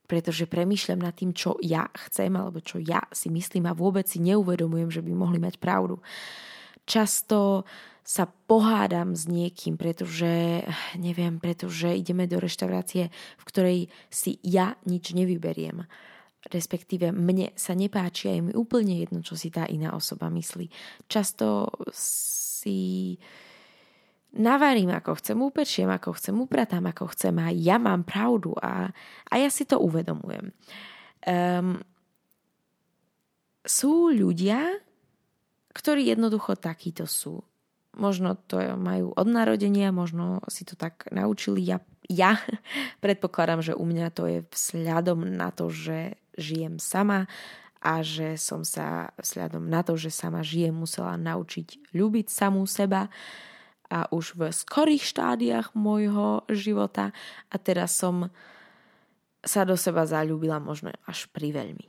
pretože 0.09 0.49
premýšľam 0.49 1.05
nad 1.05 1.13
tým, 1.13 1.37
čo 1.37 1.53
ja 1.61 1.85
chcem 2.09 2.33
alebo 2.33 2.57
čo 2.65 2.81
ja 2.81 3.05
si 3.13 3.29
myslím 3.29 3.69
a 3.69 3.77
vôbec 3.77 4.09
si 4.09 4.17
neuvedomujem, 4.25 4.89
že 4.89 5.05
by 5.05 5.13
mohli 5.13 5.37
mať 5.37 5.61
pravdu. 5.61 6.01
Často 6.83 7.63
sa 8.03 8.27
pohádam 8.27 9.15
s 9.15 9.31
niekým, 9.31 9.79
pretože, 9.79 10.63
neviem, 10.99 11.39
pretože 11.39 11.95
ideme 11.95 12.27
do 12.27 12.35
reštaurácie, 12.35 13.07
v 13.39 13.43
ktorej 13.47 13.79
si 14.11 14.43
ja 14.43 14.75
nič 14.83 15.15
nevyberiem. 15.15 15.87
Respektíve 16.43 17.15
mne 17.15 17.55
sa 17.55 17.71
nepáči 17.71 18.27
a 18.27 18.35
je 18.35 18.43
mi 18.43 18.51
úplne 18.51 18.99
jedno, 18.99 19.23
čo 19.23 19.39
si 19.39 19.47
tá 19.47 19.63
iná 19.63 19.95
osoba 19.95 20.27
myslí. 20.27 20.67
Často 21.07 21.71
si 21.95 23.15
navarím 24.35 24.91
ako 24.91 25.23
chcem, 25.23 25.39
upečiem 25.39 25.87
ako 25.87 26.19
chcem, 26.19 26.35
upratám 26.35 26.83
ako 26.91 27.15
chcem 27.15 27.39
a 27.39 27.47
ja 27.55 27.79
mám 27.79 28.03
pravdu 28.03 28.51
a, 28.59 28.91
a 29.31 29.33
ja 29.39 29.47
si 29.47 29.63
to 29.63 29.79
uvedomujem. 29.79 30.51
Um, 31.23 31.79
sú 33.63 34.11
ľudia, 34.11 34.59
ktorí 35.73 36.05
jednoducho 36.07 36.55
takíto 36.55 37.09
sú 37.09 37.41
Možno 37.93 38.33
to 38.33 38.57
majú 38.73 39.13
od 39.13 39.27
narodenia, 39.29 39.93
možno 39.93 40.41
si 40.49 40.65
to 40.65 40.73
tak 40.73 41.05
naučili. 41.13 41.61
Ja, 41.61 41.77
ja 42.09 42.41
predpokladám, 43.05 43.61
že 43.61 43.77
u 43.77 43.85
mňa 43.85 44.07
to 44.09 44.25
je 44.25 44.39
vzhľadom 44.49 45.29
na 45.29 45.53
to, 45.53 45.69
že 45.69 46.17
žijem 46.33 46.81
sama 46.81 47.29
a 47.83 48.01
že 48.01 48.33
som 48.41 48.65
sa 48.65 49.13
vzhľadom 49.21 49.69
na 49.69 49.85
to, 49.85 49.93
že 49.93 50.09
sama 50.09 50.41
žijem, 50.41 50.73
musela 50.73 51.13
naučiť 51.21 51.93
ľúbiť 51.93 52.33
samú 52.33 52.65
seba 52.65 53.13
a 53.93 54.09
už 54.09 54.41
v 54.41 54.49
skorých 54.49 55.05
štádiách 55.05 55.77
môjho 55.77 56.49
života 56.49 57.13
a 57.53 57.55
teraz 57.61 57.93
som 57.93 58.33
sa 59.45 59.67
do 59.69 59.77
seba 59.77 60.09
zalúbila 60.09 60.57
možno 60.57 60.89
až 61.05 61.29
pri 61.29 61.53
veľmi. 61.53 61.85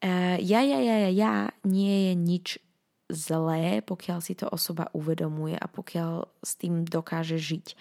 Uh, 0.00 0.38
ja, 0.38 0.62
ja, 0.62 0.78
ja, 0.78 0.96
ja, 1.08 1.10
ja 1.10 1.34
nie 1.66 2.08
je 2.08 2.14
nič 2.14 2.46
zlé, 3.10 3.82
pokiaľ 3.84 4.18
si 4.22 4.38
to 4.38 4.48
osoba 4.48 4.88
uvedomuje 4.96 5.58
a 5.58 5.66
pokiaľ 5.66 6.30
s 6.40 6.56
tým 6.56 6.86
dokáže 6.86 7.36
žiť. 7.36 7.74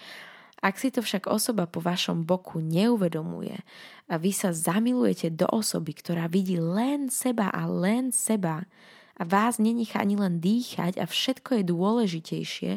Ak 0.60 0.76
si 0.76 0.92
to 0.92 1.00
však 1.00 1.32
osoba 1.32 1.72
po 1.72 1.80
vašom 1.80 2.28
boku 2.28 2.60
neuvedomuje 2.60 3.64
a 4.12 4.20
vy 4.20 4.36
sa 4.36 4.52
zamilujete 4.52 5.32
do 5.32 5.48
osoby, 5.48 5.96
ktorá 5.96 6.28
vidí 6.28 6.60
len 6.60 7.08
seba 7.08 7.48
a 7.48 7.64
len 7.64 8.12
seba 8.12 8.68
a 9.16 9.24
vás 9.24 9.56
nenechá 9.56 10.04
ani 10.04 10.20
len 10.20 10.44
dýchať 10.44 11.00
a 11.00 11.08
všetko 11.08 11.60
je 11.60 11.64
dôležitejšie, 11.64 12.72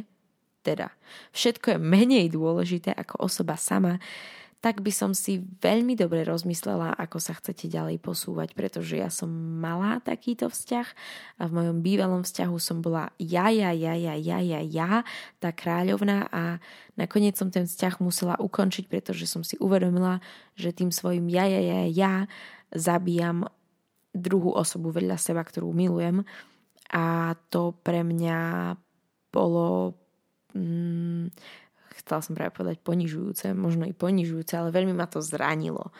teda 0.62 0.94
všetko 1.34 1.74
je 1.74 1.78
menej 1.82 2.30
dôležité 2.30 2.94
ako 2.94 3.26
osoba 3.26 3.58
sama, 3.58 3.98
tak 4.62 4.78
by 4.78 4.94
som 4.94 5.10
si 5.10 5.42
veľmi 5.42 5.98
dobre 5.98 6.22
rozmyslela, 6.22 6.94
ako 6.94 7.18
sa 7.18 7.34
chcete 7.34 7.66
ďalej 7.66 7.98
posúvať, 7.98 8.54
pretože 8.54 8.94
ja 8.94 9.10
som 9.10 9.26
mala 9.58 9.98
takýto 9.98 10.46
vzťah 10.46 10.86
a 11.42 11.50
v 11.50 11.52
mojom 11.52 11.82
bývalom 11.82 12.22
vzťahu 12.22 12.56
som 12.62 12.78
bola 12.78 13.10
ja, 13.18 13.50
ja, 13.50 13.74
ja, 13.74 13.98
ja, 13.98 14.14
ja, 14.14 14.38
ja, 14.38 14.60
ja, 14.62 14.90
tá 15.42 15.50
kráľovná 15.50 16.30
a 16.30 16.62
nakoniec 16.94 17.34
som 17.34 17.50
ten 17.50 17.66
vzťah 17.66 17.98
musela 17.98 18.38
ukončiť, 18.38 18.86
pretože 18.86 19.26
som 19.26 19.42
si 19.42 19.58
uvedomila, 19.58 20.22
že 20.54 20.70
tým 20.70 20.94
svojim 20.94 21.26
ja, 21.26 21.42
ja, 21.42 21.58
ja, 21.58 21.82
ja 21.90 22.14
zabíjam 22.70 23.50
druhú 24.14 24.54
osobu 24.54 24.94
vedľa 24.94 25.18
seba, 25.18 25.42
ktorú 25.42 25.74
milujem. 25.74 26.22
A 26.94 27.34
to 27.50 27.74
pre 27.82 28.06
mňa 28.06 28.38
bolo 29.34 29.96
mm, 30.54 31.34
chcela 31.98 32.24
som 32.24 32.32
práve 32.32 32.54
povedať 32.54 32.80
ponižujúce, 32.80 33.52
možno 33.52 33.84
i 33.84 33.94
ponižujúce, 33.94 34.56
ale 34.56 34.74
veľmi 34.74 34.96
ma 34.96 35.04
to 35.04 35.20
zranilo, 35.20 35.92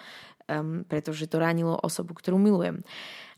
um, 0.49 0.87
pretože 0.89 1.29
to 1.29 1.43
ranilo 1.43 1.77
osobu, 1.81 2.17
ktorú 2.17 2.41
milujem. 2.41 2.81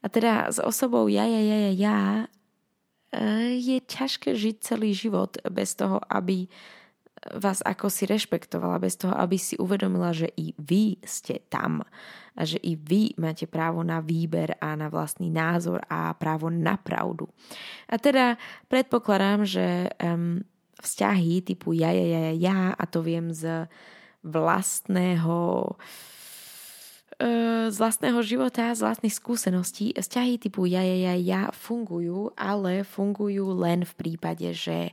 A 0.04 0.06
teda 0.12 0.52
s 0.52 0.61
osobou 0.61 1.08
ja, 1.08 1.25
ja, 1.25 1.40
ja, 1.40 1.58
ja, 1.68 1.73
ja 1.73 1.99
uh, 2.28 3.50
je 3.54 3.78
ťažké 3.82 4.37
žiť 4.37 4.56
celý 4.62 4.94
život 4.94 5.37
bez 5.49 5.75
toho, 5.75 5.99
aby 6.11 6.46
vás 7.32 7.64
ako 7.64 7.88
si 7.88 8.04
rešpektovala, 8.04 8.82
bez 8.82 9.00
toho, 9.00 9.16
aby 9.16 9.40
si 9.40 9.56
uvedomila, 9.56 10.12
že 10.12 10.28
i 10.37 10.52
vy 10.61 11.00
ste 11.00 11.40
tam 11.49 11.80
a 12.34 12.40
že 12.42 12.61
i 12.61 12.76
vy 12.76 13.16
máte 13.16 13.49
právo 13.49 13.80
na 13.80 14.02
výber 14.02 14.58
a 14.61 14.76
na 14.76 14.92
vlastný 14.92 15.30
názor 15.32 15.80
a 15.88 16.12
právo 16.18 16.50
na 16.52 16.76
pravdu. 16.76 17.30
A 17.88 17.96
teda 17.96 18.37
predpokladám, 18.68 19.46
že 19.46 19.88
um, 20.02 20.42
vzťahy 20.80 21.42
typu 21.44 21.74
ja, 21.76 21.90
ja, 21.90 22.04
ja, 22.04 22.32
ja 22.34 22.58
a 22.74 22.84
to 22.86 23.04
viem 23.04 23.30
z 23.30 23.68
vlastného 24.24 25.76
e, 27.20 27.28
z 27.70 27.76
vlastného 27.76 28.20
života, 28.24 28.72
z 28.72 28.80
vlastných 28.80 29.14
skúseností. 29.14 29.92
Vzťahy 29.94 30.40
typu 30.40 30.64
ja, 30.64 30.80
ja, 30.80 31.12
ja, 31.12 31.14
ja 31.14 31.42
fungujú, 31.52 32.32
ale 32.34 32.82
fungujú 32.82 33.52
len 33.54 33.84
v 33.84 33.94
prípade, 33.94 34.50
že 34.56 34.90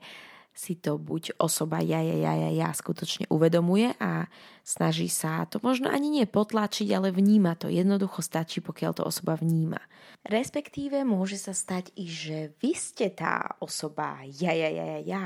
si 0.52 0.76
to 0.76 1.00
buď 1.00 1.40
osoba 1.40 1.80
ja, 1.80 2.04
ja, 2.04 2.14
ja, 2.14 2.34
ja, 2.36 2.50
ja 2.52 2.70
skutočne 2.76 3.26
uvedomuje 3.32 3.96
a 4.04 4.28
snaží 4.68 5.08
sa 5.08 5.48
to 5.48 5.64
možno 5.64 5.88
ani 5.88 6.12
nie 6.12 6.26
potlačiť, 6.28 6.92
ale 6.92 7.16
vníma 7.16 7.56
to. 7.56 7.72
Jednoducho 7.72 8.20
stačí, 8.20 8.60
pokiaľ 8.60 8.92
to 9.00 9.04
osoba 9.08 9.40
vníma. 9.40 9.80
Respektíve 10.28 11.08
môže 11.08 11.40
sa 11.40 11.56
stať 11.56 11.96
i, 11.96 12.06
že 12.06 12.52
vy 12.60 12.76
ste 12.76 13.10
tá 13.16 13.58
osoba 13.64 14.22
ja, 14.28 14.52
ja, 14.52 14.70
ja, 14.70 14.86
ja, 14.86 15.00
ja 15.02 15.24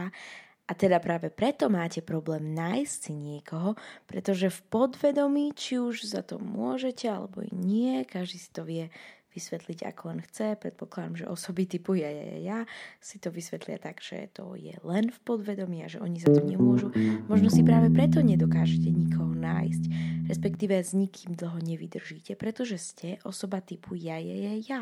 a 0.65 0.73
teda 0.73 0.97
práve 0.97 1.29
preto 1.29 1.69
máte 1.69 2.01
problém 2.01 2.57
nájsť 2.57 2.95
si 2.97 3.13
niekoho, 3.13 3.77
pretože 4.09 4.49
v 4.49 4.61
podvedomí, 4.73 5.53
či 5.53 5.77
už 5.77 6.09
za 6.09 6.25
to 6.25 6.41
môžete 6.41 7.05
alebo 7.05 7.45
nie, 7.53 8.01
každý 8.01 8.37
si 8.41 8.49
to 8.49 8.65
vie 8.65 8.89
vysvetliť 9.35 9.83
ako 9.91 10.01
len 10.15 10.19
chce. 10.23 10.55
Predpokladám, 10.55 11.15
že 11.19 11.25
osoby 11.27 11.67
typu 11.67 11.99
ja, 11.99 12.07
ja, 12.07 12.23
ja, 12.23 12.39
ja 12.39 12.59
si 13.03 13.19
to 13.19 13.29
vysvetlia 13.29 13.75
tak, 13.75 13.99
že 13.99 14.31
to 14.31 14.55
je 14.55 14.73
len 14.87 15.11
v 15.11 15.19
podvedomí 15.27 15.83
a 15.83 15.91
že 15.91 15.99
oni 15.99 16.23
za 16.23 16.31
to 16.31 16.41
nemôžu. 16.41 16.95
Možno 17.27 17.51
si 17.51 17.61
práve 17.61 17.91
preto 17.91 18.23
nedokážete 18.23 18.87
nikoho 18.87 19.35
nájsť, 19.35 19.83
respektíve 20.31 20.79
s 20.79 20.95
nikým 20.95 21.35
dlho 21.35 21.59
nevydržíte, 21.59 22.39
pretože 22.39 22.79
ste 22.79 23.19
osoba 23.27 23.59
typu 23.59 23.93
ja, 23.93 24.15
ja, 24.17 24.33
ja, 24.33 24.55
ja. 24.55 24.81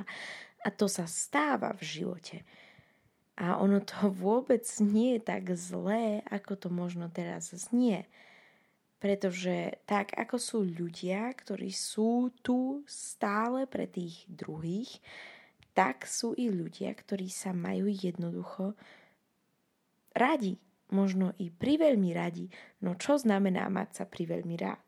A 0.63 0.71
to 0.71 0.87
sa 0.87 1.09
stáva 1.09 1.75
v 1.75 1.83
živote. 1.83 2.47
A 3.33 3.57
ono 3.57 3.81
to 3.81 4.13
vôbec 4.13 4.61
nie 4.77 5.17
je 5.17 5.21
tak 5.25 5.49
zlé, 5.57 6.21
ako 6.29 6.53
to 6.53 6.67
možno 6.69 7.09
teraz 7.09 7.49
znie. 7.49 8.05
Pretože 9.01 9.81
tak 9.89 10.13
ako 10.13 10.37
sú 10.37 10.57
ľudia, 10.63 11.33
ktorí 11.33 11.73
sú 11.73 12.29
tu 12.45 12.85
stále 12.85 13.65
pre 13.65 13.89
tých 13.89 14.23
druhých, 14.29 15.01
tak 15.73 16.05
sú 16.05 16.38
i 16.38 16.53
ľudia, 16.53 16.93
ktorí 16.93 17.27
sa 17.27 17.51
majú 17.51 17.89
jednoducho 17.89 18.77
radi. 20.13 20.62
Možno 20.93 21.34
i 21.41 21.49
priveľmi 21.49 22.13
radi. 22.13 22.45
No 22.86 22.93
čo 22.93 23.17
znamená 23.17 23.65
mať 23.65 23.97
sa 23.97 24.05
priveľmi 24.05 24.55
rád? 24.62 24.86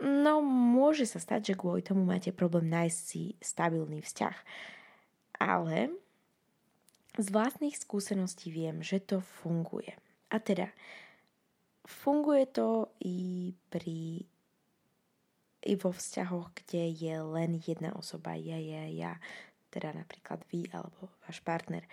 No 0.00 0.40
môže 0.40 1.04
sa 1.04 1.20
stať, 1.20 1.52
že 1.52 1.58
kvôli 1.60 1.84
tomu 1.84 2.08
máte 2.08 2.32
problém 2.32 2.72
nájsť 2.72 2.98
si 3.04 3.36
stabilný 3.44 4.00
vzťah. 4.00 4.36
Ale 5.36 5.92
z 7.20 7.28
vlastných 7.30 7.76
skúseností 7.76 8.48
viem, 8.48 8.80
že 8.80 9.00
to 9.00 9.20
funguje. 9.20 9.92
A 10.32 10.40
teda, 10.40 10.72
funguje 11.84 12.48
to 12.48 12.92
i 13.04 13.50
pri 13.68 14.24
i 15.60 15.76
vo 15.76 15.92
vzťahoch, 15.92 16.56
kde 16.56 16.88
je 16.88 17.14
len 17.20 17.60
jedna 17.60 17.92
osoba, 17.92 18.32
ja, 18.32 18.56
ja, 18.56 18.88
ja, 18.88 19.12
teda 19.68 19.92
napríklad 19.92 20.40
vy 20.48 20.64
alebo 20.72 21.12
váš 21.28 21.44
partner. 21.44 21.84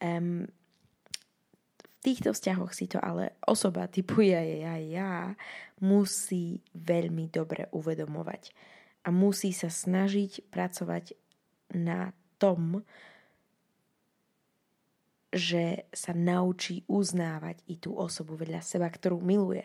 Um, 0.00 0.48
v 1.76 1.86
týchto 2.00 2.32
vzťahoch 2.32 2.72
si 2.72 2.88
to 2.88 2.98
ale 2.98 3.36
osoba 3.46 3.86
typu 3.86 4.24
ja, 4.24 4.40
ja, 4.42 4.74
ja 4.80 5.12
musí 5.78 6.64
veľmi 6.74 7.30
dobre 7.30 7.68
uvedomovať 7.70 8.50
a 9.06 9.12
musí 9.14 9.52
sa 9.54 9.70
snažiť 9.70 10.50
pracovať 10.50 11.14
na 11.78 12.16
tom, 12.40 12.82
že 15.32 15.88
sa 15.96 16.12
naučí 16.12 16.84
uznávať 16.86 17.64
i 17.64 17.80
tú 17.80 17.96
osobu 17.96 18.36
vedľa 18.36 18.60
seba, 18.60 18.92
ktorú 18.92 19.18
miluje. 19.24 19.64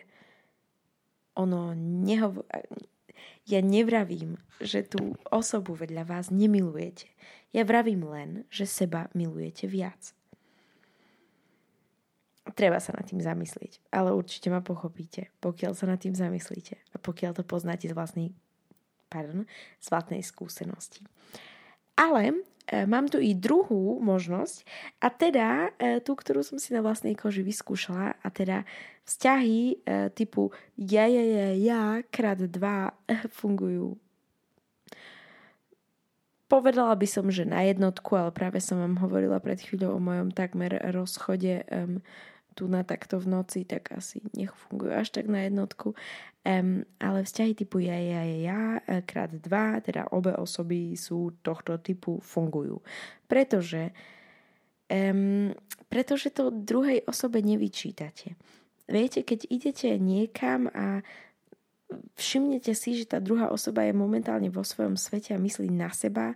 Ono 1.36 1.76
nehovor... 1.76 2.48
Ja 3.44 3.60
nevravím, 3.60 4.40
že 4.60 4.84
tú 4.84 5.16
osobu 5.28 5.76
vedľa 5.76 6.04
vás 6.08 6.26
nemilujete. 6.32 7.08
Ja 7.52 7.64
vravím 7.64 8.04
len, 8.08 8.48
že 8.48 8.68
seba 8.68 9.12
milujete 9.12 9.68
viac. 9.68 10.12
Treba 12.56 12.80
sa 12.80 12.96
nad 12.96 13.04
tým 13.04 13.20
zamyslieť, 13.20 13.92
ale 13.92 14.16
určite 14.16 14.48
ma 14.48 14.64
pochopíte, 14.64 15.28
pokiaľ 15.44 15.72
sa 15.76 15.84
nad 15.84 16.00
tým 16.00 16.16
zamyslíte 16.16 16.80
a 16.92 16.96
pokiaľ 16.96 17.36
to 17.36 17.44
poznáte 17.44 17.84
z 17.84 17.92
vlastnej, 17.92 18.32
pardon, 19.12 19.44
z 19.80 19.86
vlastnej 19.92 20.24
skúsenosti. 20.24 21.04
Ale 21.92 22.40
mám 22.84 23.08
tu 23.08 23.16
i 23.16 23.32
druhú 23.32 23.96
možnosť 24.04 24.64
a 25.00 25.08
teda 25.08 25.72
e, 25.80 26.00
tú, 26.04 26.12
ktorú 26.12 26.44
som 26.44 26.60
si 26.60 26.76
na 26.76 26.84
vlastnej 26.84 27.16
koži 27.16 27.40
vyskúšala 27.40 28.20
a 28.20 28.28
teda 28.28 28.68
vzťahy 29.08 29.60
e, 29.60 29.74
typu 30.12 30.52
ja, 30.76 31.08
ja, 31.08 31.24
ja, 31.24 31.48
ja 31.56 31.82
krát 32.12 32.36
dva 32.44 32.92
fungujú. 33.32 33.96
Povedala 36.48 36.96
by 36.96 37.04
som, 37.04 37.28
že 37.28 37.44
na 37.44 37.60
jednotku, 37.68 38.16
ale 38.16 38.32
práve 38.32 38.64
som 38.64 38.80
vám 38.80 38.96
hovorila 39.04 39.36
pred 39.36 39.60
chvíľou 39.60 40.00
o 40.00 40.04
mojom 40.04 40.32
takmer 40.32 40.80
rozchode 40.96 41.60
um, 41.68 42.00
tu 42.58 42.66
na 42.66 42.82
takto 42.82 43.22
v 43.22 43.38
noci, 43.38 43.62
tak 43.62 43.94
asi 43.94 44.18
nech 44.34 44.50
fungujú 44.50 44.90
až 44.90 45.14
tak 45.14 45.30
na 45.30 45.46
jednotku. 45.46 45.94
Um, 46.42 46.82
ale 46.98 47.22
vzťahy 47.22 47.54
typu 47.54 47.78
ja, 47.78 47.94
ja, 47.94 48.26
ja, 48.26 48.38
ja, 48.50 48.62
e, 48.82 49.06
krát 49.06 49.30
dva, 49.30 49.78
teda 49.78 50.10
obe 50.10 50.34
osoby 50.34 50.98
sú 50.98 51.38
tohto 51.38 51.78
typu, 51.78 52.18
fungujú. 52.18 52.82
Pretože, 53.30 53.94
um, 54.90 55.54
pretože 55.86 56.34
to 56.34 56.50
druhej 56.50 57.06
osobe 57.06 57.38
nevyčítate. 57.38 58.34
Viete, 58.90 59.22
keď 59.22 59.46
idete 59.46 59.88
niekam 60.02 60.66
a 60.74 61.06
všimnete 62.18 62.74
si, 62.74 62.98
že 62.98 63.06
tá 63.06 63.22
druhá 63.22 63.54
osoba 63.54 63.86
je 63.86 63.94
momentálne 63.94 64.50
vo 64.50 64.66
svojom 64.66 64.98
svete 64.98 65.36
a 65.36 65.40
myslí 65.40 65.70
na 65.70 65.92
seba, 65.92 66.34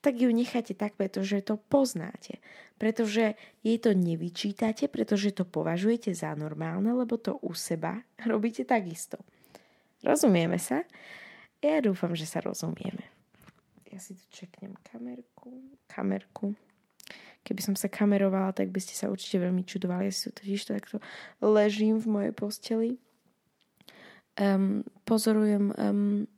tak 0.00 0.14
ju 0.18 0.30
necháte 0.30 0.74
tak, 0.74 0.94
pretože 0.94 1.42
to 1.42 1.56
poznáte. 1.56 2.38
Pretože 2.78 3.34
jej 3.66 3.78
to 3.82 3.90
nevyčítate, 3.90 4.86
pretože 4.86 5.34
to 5.34 5.42
považujete 5.42 6.14
za 6.14 6.34
normálne, 6.38 6.94
lebo 6.94 7.18
to 7.18 7.38
u 7.42 7.54
seba 7.54 8.02
robíte 8.32 8.62
takisto. 8.62 9.18
Rozumieme 10.02 10.62
sa? 10.62 10.86
Ja 11.58 11.82
dúfam, 11.82 12.14
že 12.14 12.22
sa 12.22 12.38
rozumieme. 12.38 13.02
Ja 13.90 13.98
si 13.98 14.14
tu 14.14 14.22
čeknem 14.30 14.78
kamerku. 14.86 15.58
Kamerku. 15.90 16.54
Keby 17.42 17.60
som 17.64 17.74
sa 17.74 17.90
kamerovala, 17.90 18.54
tak 18.54 18.70
by 18.70 18.78
ste 18.78 18.94
sa 18.94 19.10
určite 19.10 19.42
veľmi 19.42 19.66
čudovali. 19.66 20.06
Ja 20.06 20.14
si 20.14 20.30
totiž 20.30 20.60
to 20.68 20.70
takto 20.76 20.96
ležím 21.42 21.98
v 21.98 22.06
mojej 22.06 22.32
posteli. 22.36 22.90
Um, 24.38 24.86
pozorujem 25.02 25.74
um, 25.74 26.30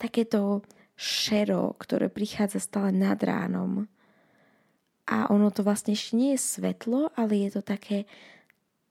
takéto 0.00 0.64
šero, 0.96 1.76
ktoré 1.76 2.08
prichádza 2.08 2.58
stále 2.58 2.90
nad 2.90 3.20
ránom. 3.20 3.84
A 5.06 5.30
ono 5.30 5.52
to 5.54 5.62
vlastne 5.62 5.94
ešte 5.94 6.18
nie 6.18 6.34
je 6.34 6.40
svetlo, 6.42 7.14
ale 7.14 7.46
je 7.46 7.60
to 7.60 7.62
také, 7.62 8.10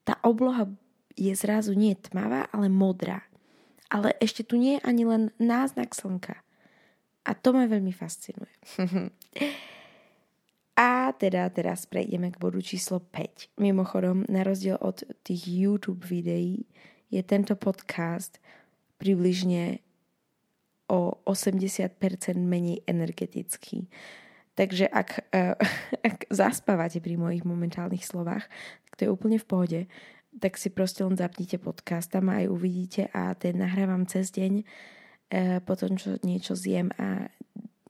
tá 0.08 0.16
obloha 0.24 0.70
je 1.18 1.34
zrazu 1.36 1.76
nie 1.76 1.98
tmavá, 1.98 2.48
ale 2.54 2.72
modrá. 2.72 3.26
Ale 3.90 4.16
ešte 4.22 4.46
tu 4.46 4.56
nie 4.56 4.80
je 4.80 4.86
ani 4.86 5.04
len 5.04 5.24
náznak 5.42 5.92
slnka. 5.92 6.40
A 7.26 7.32
to 7.34 7.58
ma 7.58 7.66
veľmi 7.66 7.92
fascinuje. 7.92 8.54
A 10.76 11.16
teda 11.16 11.48
teraz 11.56 11.88
prejdeme 11.88 12.36
k 12.36 12.40
bodu 12.40 12.60
číslo 12.60 13.00
5. 13.00 13.56
Mimochodom, 13.64 14.28
na 14.28 14.44
rozdiel 14.44 14.76
od 14.84 15.08
tých 15.24 15.48
YouTube 15.48 16.04
videí, 16.04 16.68
je 17.08 17.24
tento 17.24 17.56
podcast 17.56 18.44
približne 19.00 19.80
o 20.88 21.22
80% 21.26 21.98
menej 22.38 22.86
energetický. 22.86 23.90
Takže 24.56 24.88
ak, 24.88 25.10
uh, 25.36 25.58
ak 26.08 26.30
zaspávate 26.32 27.04
pri 27.04 27.20
mojich 27.20 27.44
momentálnych 27.44 28.06
slovách, 28.06 28.48
tak 28.88 28.94
to 28.96 29.02
je 29.06 29.14
úplne 29.14 29.38
v 29.42 29.48
pohode. 29.48 29.82
Tak 30.36 30.60
si 30.60 30.72
proste 30.72 31.04
len 31.04 31.16
zapnite 31.16 31.60
podcast, 31.60 32.12
tam 32.12 32.32
aj 32.32 32.52
uvidíte 32.52 33.08
a 33.16 33.36
ten 33.36 33.60
nahrávam 33.60 34.08
cez 34.08 34.32
deň, 34.32 34.54
uh, 34.62 35.60
potom 35.64 36.00
čo 36.00 36.20
niečo 36.24 36.56
zjem 36.56 36.92
a 37.00 37.28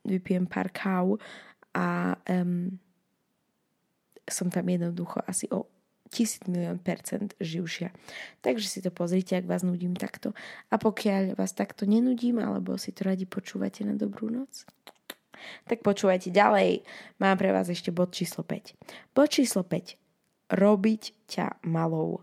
vypijem 0.06 0.46
pár 0.46 0.70
káv 0.70 1.18
a 1.74 2.14
um, 2.30 2.78
som 4.26 4.48
tam 4.48 4.66
jednoducho 4.66 5.22
asi 5.26 5.50
o 5.50 5.66
tisíc 6.10 6.42
milión 6.46 6.78
percent 6.78 7.34
živšia. 7.42 7.90
Takže 8.42 8.66
si 8.66 8.78
to 8.82 8.90
pozrite, 8.94 9.36
ak 9.36 9.46
vás 9.46 9.66
nudím 9.66 9.94
takto. 9.94 10.32
A 10.70 10.78
pokiaľ 10.78 11.36
vás 11.38 11.52
takto 11.52 11.84
nenudím, 11.84 12.38
alebo 12.42 12.78
si 12.78 12.94
to 12.94 13.06
radi 13.06 13.26
počúvate 13.28 13.82
na 13.82 13.94
dobrú 13.94 14.30
noc, 14.30 14.66
tak 15.66 15.82
počúvajte 15.84 16.32
ďalej. 16.32 16.82
Mám 17.20 17.36
pre 17.38 17.50
vás 17.52 17.68
ešte 17.68 17.92
bod 17.92 18.14
číslo 18.14 18.42
5. 18.42 18.76
Bod 19.12 19.28
číslo 19.30 19.62
5. 19.62 19.98
Robiť 20.54 21.02
ťa 21.26 21.66
malou. 21.66 22.22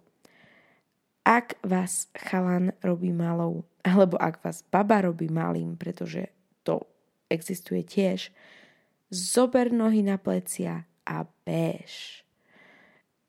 Ak 1.23 1.55
vás 1.63 2.11
chalan 2.15 2.75
robí 2.83 3.15
malou, 3.15 3.63
alebo 3.83 4.19
ak 4.19 4.43
vás 4.43 4.63
baba 4.67 4.99
robí 5.07 5.31
malým, 5.31 5.79
pretože 5.79 6.27
to 6.67 6.83
existuje 7.31 7.83
tiež, 7.83 8.31
zober 9.07 9.71
nohy 9.71 10.03
na 10.03 10.19
plecia 10.19 10.83
a 11.07 11.23
bež. 11.47 12.22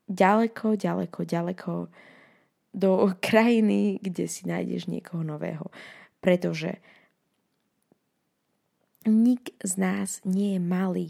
Ďaleko, 0.05 0.77
ďaleko, 0.77 1.21
ďaleko 1.25 1.73
do 2.75 2.91
krajiny, 3.27 4.03
kde 4.03 4.25
si 4.29 4.45
nájdeš 4.45 4.91
niekoho 4.91 5.23
nového. 5.23 5.71
Pretože 6.21 6.81
nik 9.05 9.53
z 9.61 9.73
nás 9.77 10.21
nie 10.25 10.57
je 10.57 10.61
malý. 10.61 11.09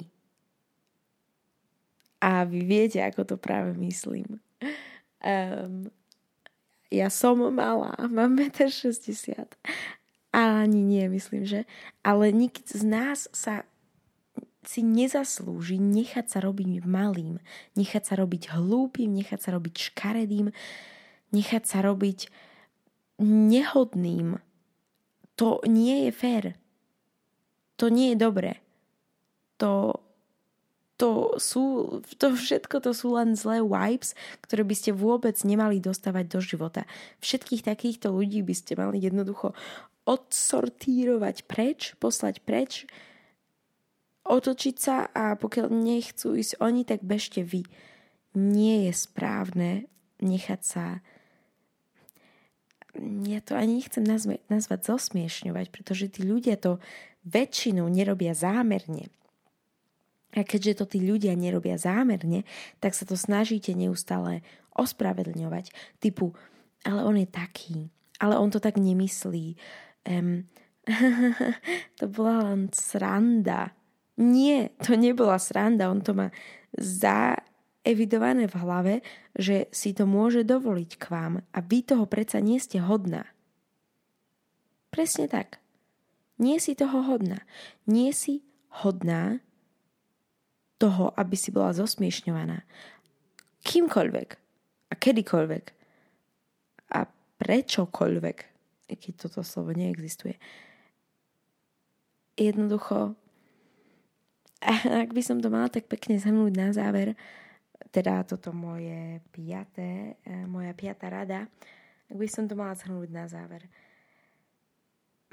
A 2.25 2.49
vy 2.49 2.65
viete, 2.65 3.05
ako 3.05 3.23
to 3.25 3.37
práve 3.37 3.77
myslím. 3.77 4.41
Um, 5.21 5.93
ja 6.89 7.13
som 7.13 7.37
malá, 7.53 7.93
mám 8.09 8.39
1,60 8.41 9.35
m. 9.35 9.49
Ale 10.35 10.67
ani 10.67 10.81
nie, 10.83 11.07
myslím, 11.07 11.47
že. 11.47 11.63
Ale 12.03 12.35
nik 12.35 12.59
z 12.67 12.83
nás 12.83 13.31
sa 13.31 13.63
si 14.67 14.81
nezaslúži 14.83 15.81
nechať 15.81 16.27
sa 16.27 16.39
robiť 16.45 16.85
malým, 16.85 17.41
nechať 17.77 18.03
sa 18.03 18.15
robiť 18.21 18.53
hlúpým, 18.55 19.11
nechať 19.13 19.41
sa 19.41 19.51
robiť 19.55 19.75
škaredým, 19.93 20.51
nechať 21.33 21.63
sa 21.65 21.83
robiť 21.83 22.29
nehodným. 23.23 24.39
To 25.35 25.59
nie 25.67 26.09
je 26.09 26.13
fér 26.15 26.45
to 27.77 27.91
nie 27.91 28.15
je 28.15 28.17
dobré. 28.19 28.63
To, 29.59 29.99
to 30.99 31.39
sú, 31.39 31.99
to 32.19 32.35
všetko 32.35 32.83
to 32.83 32.91
sú 32.95 33.15
len 33.19 33.35
zlé 33.35 33.63
vibes, 33.63 34.15
ktoré 34.43 34.63
by 34.63 34.75
ste 34.75 34.91
vôbec 34.95 35.35
nemali 35.43 35.83
dostávať 35.83 36.25
do 36.31 36.41
života. 36.43 36.83
Všetkých 37.23 37.67
takýchto 37.67 38.15
ľudí 38.15 38.43
by 38.43 38.55
ste 38.55 38.79
mali 38.79 39.03
jednoducho 39.03 39.55
odsortírovať 40.05 41.49
preč, 41.49 41.97
poslať 41.99 42.45
preč, 42.45 42.85
otočiť 44.25 44.77
sa 44.77 45.09
a 45.13 45.37
pokiaľ 45.37 45.69
nechcú 45.71 46.37
ísť 46.37 46.61
oni, 46.61 46.83
tak 46.89 47.05
bežte 47.05 47.45
vy. 47.45 47.65
Nie 48.35 48.89
je 48.89 48.93
správne 48.93 49.87
nechať 50.19 50.61
sa 50.65 51.05
ja 53.27 53.41
to 53.43 53.59
ani 53.59 53.83
nechcem 53.83 54.07
nazvať, 54.07 54.41
nazvať 54.47 54.81
zosmiešňovať, 54.87 55.67
pretože 55.75 56.07
tí 56.15 56.23
ľudia 56.23 56.55
to 56.55 56.79
väčšinou 57.27 57.91
nerobia 57.91 58.37
zámerne. 58.37 59.11
A 60.35 60.43
keďže 60.43 60.83
to 60.83 60.85
tí 60.87 60.99
ľudia 61.03 61.35
nerobia 61.39 61.79
zámerne, 61.79 62.43
tak 62.83 62.95
sa 62.95 63.07
to 63.07 63.15
snažíte 63.15 63.71
neustále 63.75 64.43
ospravedlňovať. 64.75 65.71
Typu, 66.03 66.35
ale 66.83 67.07
on 67.07 67.15
je 67.19 67.29
taký, 67.31 67.91
ale 68.19 68.39
on 68.39 68.51
to 68.51 68.59
tak 68.59 68.79
nemyslí. 68.79 69.55
Um, 70.07 70.51
to 71.99 72.07
bola 72.11 72.51
len 72.51 72.71
sranda. 72.75 73.75
Nie, 74.15 74.71
to 74.79 74.95
nebola 74.95 75.43
sranda, 75.43 75.91
on 75.91 75.99
to 75.99 76.15
má 76.15 76.31
zaevidované 76.79 78.47
v 78.47 78.59
hlave, 78.63 78.95
že 79.35 79.67
si 79.75 79.91
to 79.91 80.07
môže 80.07 80.47
dovoliť 80.47 80.91
k 80.99 81.05
vám 81.11 81.43
a 81.51 81.59
vy 81.59 81.83
toho 81.83 82.07
predsa 82.07 82.39
nie 82.39 82.63
ste 82.63 82.79
hodná. 82.79 83.27
Presne 84.95 85.27
tak. 85.27 85.59
Nie 86.39 86.63
si 86.63 86.79
toho 86.79 87.03
hodná. 87.03 87.43
Nie 87.91 88.15
si 88.15 88.47
hodná 88.83 89.43
toho, 90.79 91.11
aby 91.19 91.35
si 91.35 91.51
bola 91.51 91.75
zosmiešňovaná. 91.75 92.63
Kýmkoľvek 93.67 94.29
a 94.91 94.95
kedykoľvek 94.95 95.65
a 96.95 97.01
prečokoľvek, 97.43 98.37
keď 98.87 99.13
toto 99.19 99.43
slovo 99.43 99.75
neexistuje. 99.75 100.39
Jednoducho, 102.39 103.19
ak 105.05 105.11
by 105.13 105.23
som 105.23 105.39
to 105.41 105.53
mala 105.53 105.69
tak 105.69 105.85
pekne 105.85 106.17
zhrnúť 106.17 106.53
na 106.57 106.73
záver, 106.73 107.13
teda 107.93 108.25
toto 108.25 108.51
moje 108.51 109.21
piaté, 109.31 110.19
eh, 110.25 110.45
moja 110.49 110.73
piatá 110.73 111.13
rada, 111.13 111.47
ak 112.09 112.17
by 112.17 112.29
som 112.29 112.49
to 112.49 112.57
mala 112.57 112.73
zhrnúť 112.73 113.11
na 113.13 113.29
záver. 113.29 113.69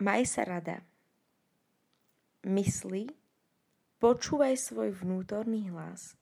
Maj 0.02 0.26
sa 0.28 0.44
rada 0.44 0.82
mysli, 2.44 3.08
počúvaj 4.02 4.58
svoj 4.58 4.90
vnútorný 4.98 5.70
hlas, 5.70 6.18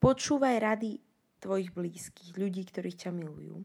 počúvaj 0.00 0.56
rady 0.58 0.98
tvojich 1.38 1.70
blízkych, 1.70 2.34
ľudí, 2.34 2.66
ktorí 2.66 2.90
ťa 2.96 3.10
milujú. 3.14 3.62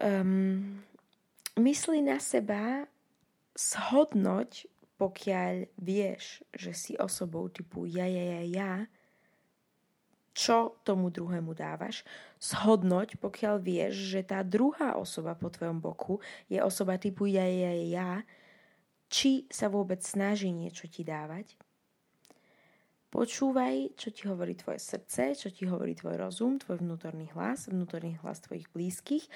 Um, 0.00 0.80
mysli 1.60 2.00
na 2.02 2.18
seba, 2.18 2.88
shodnoť, 3.54 4.66
pokiaľ 4.94 5.74
vieš, 5.78 6.46
že 6.54 6.70
si 6.70 6.92
osobou 6.94 7.50
typu 7.50 7.86
ja, 7.86 8.06
ja, 8.06 8.38
ja, 8.38 8.42
ja, 8.46 8.72
čo 10.34 10.78
tomu 10.82 11.14
druhému 11.14 11.54
dávaš, 11.54 12.02
shodnoť, 12.42 13.22
pokiaľ 13.22 13.54
vieš, 13.62 14.18
že 14.18 14.20
tá 14.26 14.42
druhá 14.42 14.98
osoba 14.98 15.38
po 15.38 15.46
tvojom 15.46 15.78
boku 15.78 16.18
je 16.50 16.58
osoba 16.58 16.98
typu 16.98 17.30
ja, 17.30 17.46
ja, 17.46 17.70
ja, 17.70 17.86
ja, 17.86 18.10
či 19.06 19.46
sa 19.46 19.70
vôbec 19.70 20.02
snaží 20.02 20.50
niečo 20.50 20.90
ti 20.90 21.06
dávať. 21.06 21.54
Počúvaj, 23.14 23.94
čo 23.94 24.10
ti 24.10 24.26
hovorí 24.26 24.58
tvoje 24.58 24.82
srdce, 24.82 25.38
čo 25.38 25.48
ti 25.54 25.70
hovorí 25.70 25.94
tvoj 25.94 26.18
rozum, 26.18 26.58
tvoj 26.58 26.82
vnútorný 26.82 27.30
hlas, 27.38 27.70
vnútorný 27.70 28.18
hlas 28.26 28.42
tvojich 28.42 28.66
blízkych. 28.74 29.30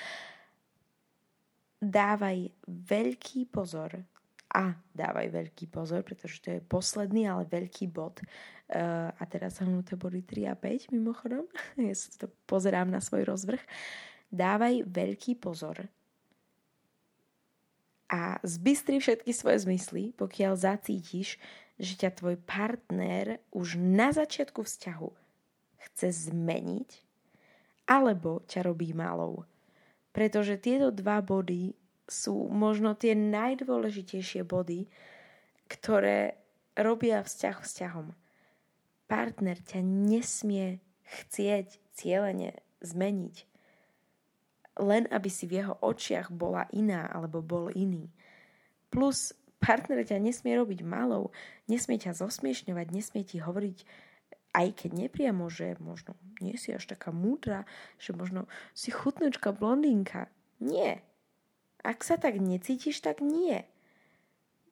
Dávaj 1.79 2.51
veľký 2.67 3.47
pozor 3.55 4.03
a 4.49 4.73
dávaj 4.97 5.29
veľký 5.29 5.69
pozor, 5.69 6.01
pretože 6.03 6.41
to 6.41 6.49
je 6.57 6.61
posledný, 6.65 7.29
ale 7.29 7.45
veľký 7.45 7.93
bod. 7.93 8.25
Uh, 8.69 9.09
a 9.17 9.23
teraz 9.25 9.61
hnuté 9.65 9.97
body 9.97 10.25
3 10.25 10.53
a 10.53 10.57
5 10.57 10.93
mimochodom. 10.93 11.45
ja 11.81 11.95
sa 11.97 12.25
to 12.25 12.27
pozerám 12.49 12.89
na 12.89 13.01
svoj 13.01 13.29
rozvrh. 13.29 13.61
Dávaj 14.29 14.85
veľký 14.89 15.41
pozor 15.41 15.89
a 18.09 18.41
zbystri 18.41 18.97
všetky 18.99 19.37
svoje 19.37 19.69
zmysly, 19.69 20.17
pokiaľ 20.17 20.57
zacítiš, 20.57 21.37
že 21.77 21.95
ťa 21.95 22.11
tvoj 22.17 22.37
partner 22.49 23.39
už 23.53 23.77
na 23.77 24.11
začiatku 24.11 24.65
vzťahu 24.65 25.11
chce 25.89 26.33
zmeniť 26.33 26.91
alebo 27.87 28.43
ťa 28.49 28.65
robí 28.65 28.97
malou. 28.97 29.45
Pretože 30.11 30.59
tieto 30.59 30.89
dva 30.89 31.21
body 31.21 31.77
sú 32.09 32.49
možno 32.49 32.97
tie 32.97 33.13
najdôležitejšie 33.13 34.43
body, 34.49 34.89
ktoré 35.69 36.41
robia 36.75 37.21
vzťah 37.21 37.57
vzťahom. 37.61 38.17
Partner 39.09 39.57
ťa 39.61 39.85
nesmie 39.85 40.81
chcieť 41.05 41.81
cieľene 41.93 42.57
zmeniť 42.81 43.49
len 44.79 45.11
aby 45.11 45.29
si 45.29 45.51
v 45.51 45.63
jeho 45.63 45.75
očiach 45.83 46.31
bola 46.31 46.71
iná 46.71 47.11
alebo 47.11 47.43
bol 47.43 47.69
iný. 47.75 48.09
Plus 48.89 49.35
partner 49.59 50.07
ťa 50.07 50.23
nesmie 50.23 50.55
robiť 50.55 50.87
malou, 50.87 51.35
nesmie 51.67 51.99
ťa 51.99 52.15
zosmiešňovať, 52.15 52.87
nesmie 52.95 53.27
ti 53.27 53.43
hovoriť 53.43 54.07
aj 54.57 54.69
keď 54.81 54.91
nepriamo, 55.07 55.45
že 55.53 55.77
možno 55.77 56.17
nie 56.41 56.57
si 56.57 56.73
až 56.73 56.89
taká 56.89 57.13
múdra, 57.13 57.69
že 58.01 58.17
možno 58.17 58.49
si 58.73 58.89
chutnúčka 58.89 59.53
blondínka. 59.53 60.33
Nie. 60.59 61.05
Ak 61.89 62.05
sa 62.05 62.21
tak 62.21 62.37
necítiš, 62.37 63.01
tak 63.01 63.25
nie. 63.25 63.65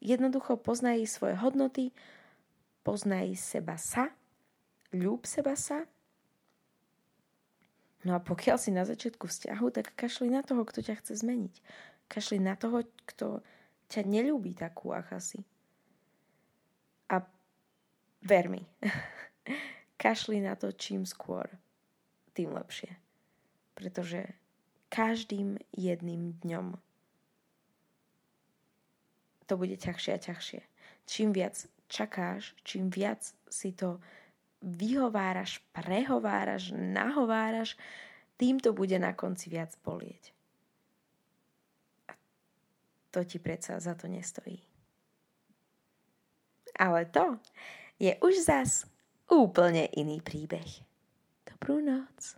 Jednoducho 0.04 0.60
poznaj 0.60 1.08
svoje 1.08 1.40
hodnoty, 1.40 1.96
poznaj 2.84 3.32
seba 3.40 3.80
sa, 3.80 4.12
ľúb 4.92 5.24
seba 5.24 5.56
sa 5.56 5.88
No 8.06 8.14
a 8.14 8.22
pokiaľ 8.22 8.56
si 8.62 8.70
na 8.70 8.86
začiatku 8.86 9.26
vzťahu, 9.26 9.66
tak 9.74 9.90
kašli 9.98 10.30
na 10.30 10.46
toho, 10.46 10.62
kto 10.62 10.78
ťa 10.78 11.02
chce 11.02 11.26
zmeniť. 11.26 11.58
Kašli 12.06 12.38
na 12.38 12.54
toho, 12.54 12.86
kto 13.02 13.42
ťa 13.90 14.06
nelúbi 14.06 14.54
takú, 14.54 14.94
aká 14.94 15.18
si. 15.18 15.42
A 17.10 17.26
ver 18.22 18.46
mi, 18.46 18.62
kašli 20.02 20.38
na 20.38 20.54
to 20.54 20.70
čím 20.70 21.02
skôr, 21.02 21.50
tým 22.30 22.54
lepšie. 22.54 22.94
Pretože 23.74 24.38
každým 24.86 25.58
jedným 25.74 26.38
dňom 26.46 26.78
to 29.46 29.54
bude 29.56 29.74
ťažšie 29.78 30.12
a 30.14 30.18
ťažšie. 30.18 30.60
Čím 31.06 31.30
viac 31.30 31.54
čakáš, 31.86 32.54
čím 32.66 32.90
viac 32.90 33.22
si 33.46 33.70
to 33.72 34.02
vyhováraš, 34.62 35.62
prehováraš, 35.70 36.74
nahováraš, 36.74 37.78
tým 38.36 38.60
to 38.60 38.74
bude 38.74 38.98
na 38.98 39.14
konci 39.14 39.48
viac 39.48 39.72
bolieť. 39.80 40.34
A 42.10 42.12
to 43.14 43.22
ti 43.24 43.38
predsa 43.38 43.78
za 43.80 43.94
to 43.94 44.10
nestojí. 44.10 44.60
Ale 46.76 47.08
to 47.08 47.40
je 47.96 48.12
už 48.20 48.44
zas 48.44 48.84
úplne 49.30 49.88
iný 49.96 50.20
príbeh. 50.20 50.68
Dobrú 51.48 51.80
noc. 51.80 52.36